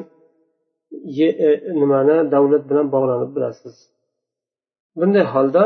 e, 1.46 1.50
nimani 1.82 2.17
davlat 2.34 2.63
bilan 2.70 2.88
bog'lanib 2.96 3.32
bilasiz 3.36 3.76
bunday 5.00 5.26
holda 5.34 5.63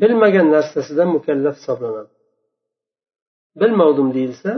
bilmagan 0.00 0.46
narsasidan 0.54 1.08
mukallaf 1.16 1.54
hisoblanadi. 1.60 2.12
Bilmovdim 3.60 4.08
deyilsa 4.16 4.50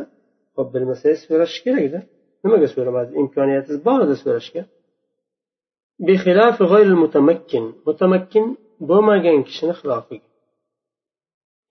hop 0.57 0.69
bilmasangiz 0.75 1.21
so'rash 1.29 1.57
kerakda 1.65 2.01
nimaga 2.45 2.69
so'ramadi 2.75 3.11
imkoniyatingiz 3.23 3.81
bor 3.89 3.99
edi 4.07 4.17
so'rashga. 4.25 4.63
Mutamakkin 7.89 8.45
bo'lmagan 8.91 9.39
kishini 9.49 9.75
xilofiga. 9.81 10.29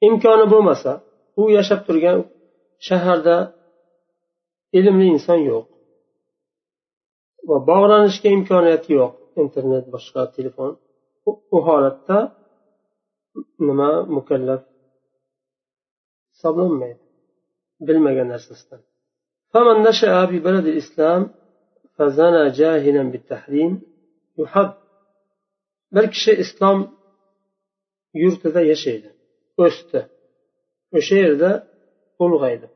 Imkoni 0.07 0.45
bo'lmasa 0.53 0.91
u 1.41 1.43
yashab 1.57 1.81
turgan 1.87 2.17
shaharda 2.88 3.36
ilmli 4.78 5.06
inson 5.14 5.40
yo'q 5.50 5.66
va 7.48 7.56
bog'lanishga 7.70 8.28
imkoniyati 8.38 8.90
yo'q 8.98 9.12
internet 9.44 9.84
boshqa 9.94 10.22
telefon 10.36 10.70
u 11.56 11.58
holatda 11.66 12.18
nima 13.68 13.90
mukallaf 14.16 14.62
hisoblanmaydi 16.32 17.02
bilmagan 17.86 18.28
narsasidan 18.34 18.82
فمن 19.52 19.76
نشأ 19.88 20.26
في 20.30 20.38
بلد 20.46 20.66
الإسلام 20.72 21.22
فزنى 21.96 22.44
جاهلا 22.60 23.02
بالتحريم 23.12 23.72
يحب 24.38 24.70
bir 25.94 26.06
kishi 26.14 26.32
islom 26.44 26.78
yurtida 28.22 28.60
yashaydi 28.72 29.08
o'sdi 29.64 30.00
o'sha 30.98 31.16
yerda 31.24 31.50
ulg'aydi 32.24 32.66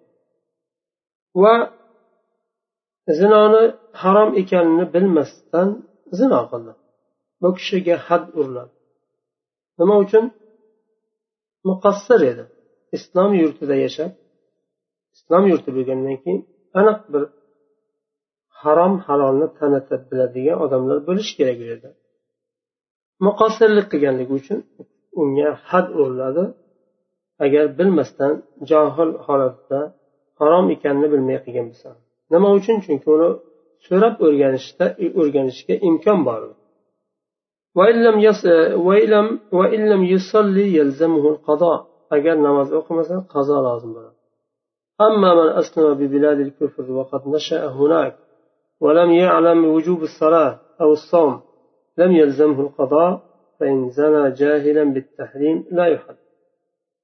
Va 1.44 1.56
zinoni 3.20 3.64
harom 4.02 4.30
ekanini 4.42 4.86
bilmasdan 4.94 5.70
zino 6.20 6.42
qildi. 6.52 6.74
Bu 7.42 7.50
kishiga 7.58 7.96
had 8.08 8.24
uriladi. 8.40 8.74
Nima 9.80 9.96
uchun? 10.04 10.26
Muqassir 11.70 12.22
edi. 12.32 12.44
Islom 12.98 13.32
yurtida 13.42 13.76
yashab 13.86 14.12
islom 15.16 15.44
yurti 15.52 15.70
bo'lgandan 15.78 16.16
keyin 16.24 16.40
aniq 16.80 17.00
bir 17.14 17.24
harom 18.62 18.94
halolni 19.06 19.48
tanitib 19.60 20.02
biladigan 20.10 20.58
odamlar 20.66 20.98
bo'lishi 21.08 21.34
kerak 21.40 21.58
u 21.64 21.66
yerda. 21.72 21.90
Muqassirlik 23.28 23.88
qilganligi 23.92 24.34
uchun 24.40 24.60
unga 25.22 25.50
had 25.70 25.88
uriladi. 26.02 26.44
Agar 27.46 27.66
bilmasdan 27.80 28.34
johil 28.70 29.12
holatda 29.26 29.80
harom 30.40 30.66
ekanini 30.76 31.08
bilmay 31.14 31.38
qilgan 31.46 31.66
bo'lsa 31.72 31.90
nima 32.34 32.50
uchun 32.58 32.78
chunki 32.86 33.08
uni 33.16 33.30
so'rab 33.88 34.16
o'rganishda 34.26 34.86
o'rganishga 35.20 35.76
imkon 35.90 36.20
bor 36.28 36.42
agar 42.16 42.36
namoz 42.48 42.68
o'qimasa 42.80 43.16
qazo 43.34 43.58
lozim 43.68 43.92
bo'ladi 43.98 44.16
أما 45.02 45.30
من 45.40 45.50
أسلم 45.62 45.94
ببلاد 45.94 46.40
الكفر 46.40 46.92
وقد 46.92 47.22
نشأ 47.28 47.68
هناك 47.68 48.16
ولم 48.80 49.10
يعلم 49.12 49.66
وجوب 49.66 50.02
الصلاة 50.04 50.60
أو 50.82 50.90
الصوم 50.94 51.42
لم 51.98 52.12
يلزمه 52.12 52.62
القضاء 52.62 53.22
فإن 53.60 53.90
زنى 53.90 54.32
جاهلا 54.32 54.84
بالتحريم 54.84 55.66
لا 55.72 55.86
يحد 55.86 56.16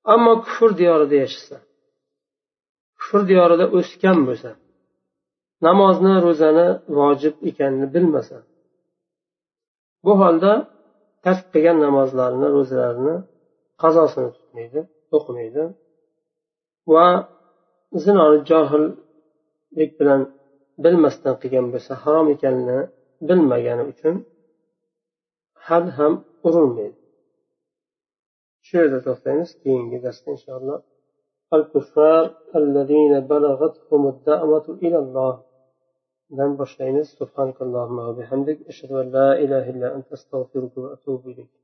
أما 0.10 0.34
كفر 0.36 0.72
ديار 0.72 1.02
yashasa 1.10 1.71
kufr 3.12 3.24
diyorida 3.32 3.66
o'sgan 3.78 4.20
bo'lsa 4.28 4.52
namozni 5.68 6.14
ro'zani 6.26 6.68
vojib 6.98 7.36
ekanini 7.50 7.88
bilmasa 7.96 8.38
bu 10.06 10.14
holda 10.22 10.52
tark 11.26 11.44
qilgan 11.54 11.78
namozlarini 11.86 12.48
ro'zalarini 12.56 13.16
qazosini 13.82 14.30
tutmaydi 14.38 14.82
o'qimaydi 15.18 15.64
va 16.94 17.08
zinoni 18.04 18.38
johillik 18.50 19.92
bilan 20.00 20.22
bilmasdan 20.84 21.36
qilgan 21.42 21.68
bo'lsa 21.74 21.94
harom 22.04 22.28
ekanini 22.36 22.80
bilmagani 23.28 23.84
uchun 23.94 24.16
had 25.68 25.86
ham 25.98 26.14
urilmaydi. 26.48 27.00
Shu 28.66 28.74
yerda 28.82 29.00
to'xtaymiz 29.08 29.50
keyingi 29.64 29.98
darsda 30.06 30.28
inshaalloh 30.36 30.80
الكفار 31.54 32.36
الذين 32.56 33.20
بلغتهم 33.20 34.08
الدعوة 34.08 34.78
إلى 34.84 34.98
الله. 34.98 35.44
لم 36.32 36.56
سبحانك 37.20 37.62
اللهم 37.62 38.00
وبحمدك 38.00 38.68
أشهد 38.68 38.92
أن 38.92 39.12
لا 39.12 39.34
إله 39.34 39.70
إلا 39.70 39.96
أنت 39.96 40.12
أستغفرك 40.12 40.78
وأتوب 40.78 41.28
إليك 41.28 41.61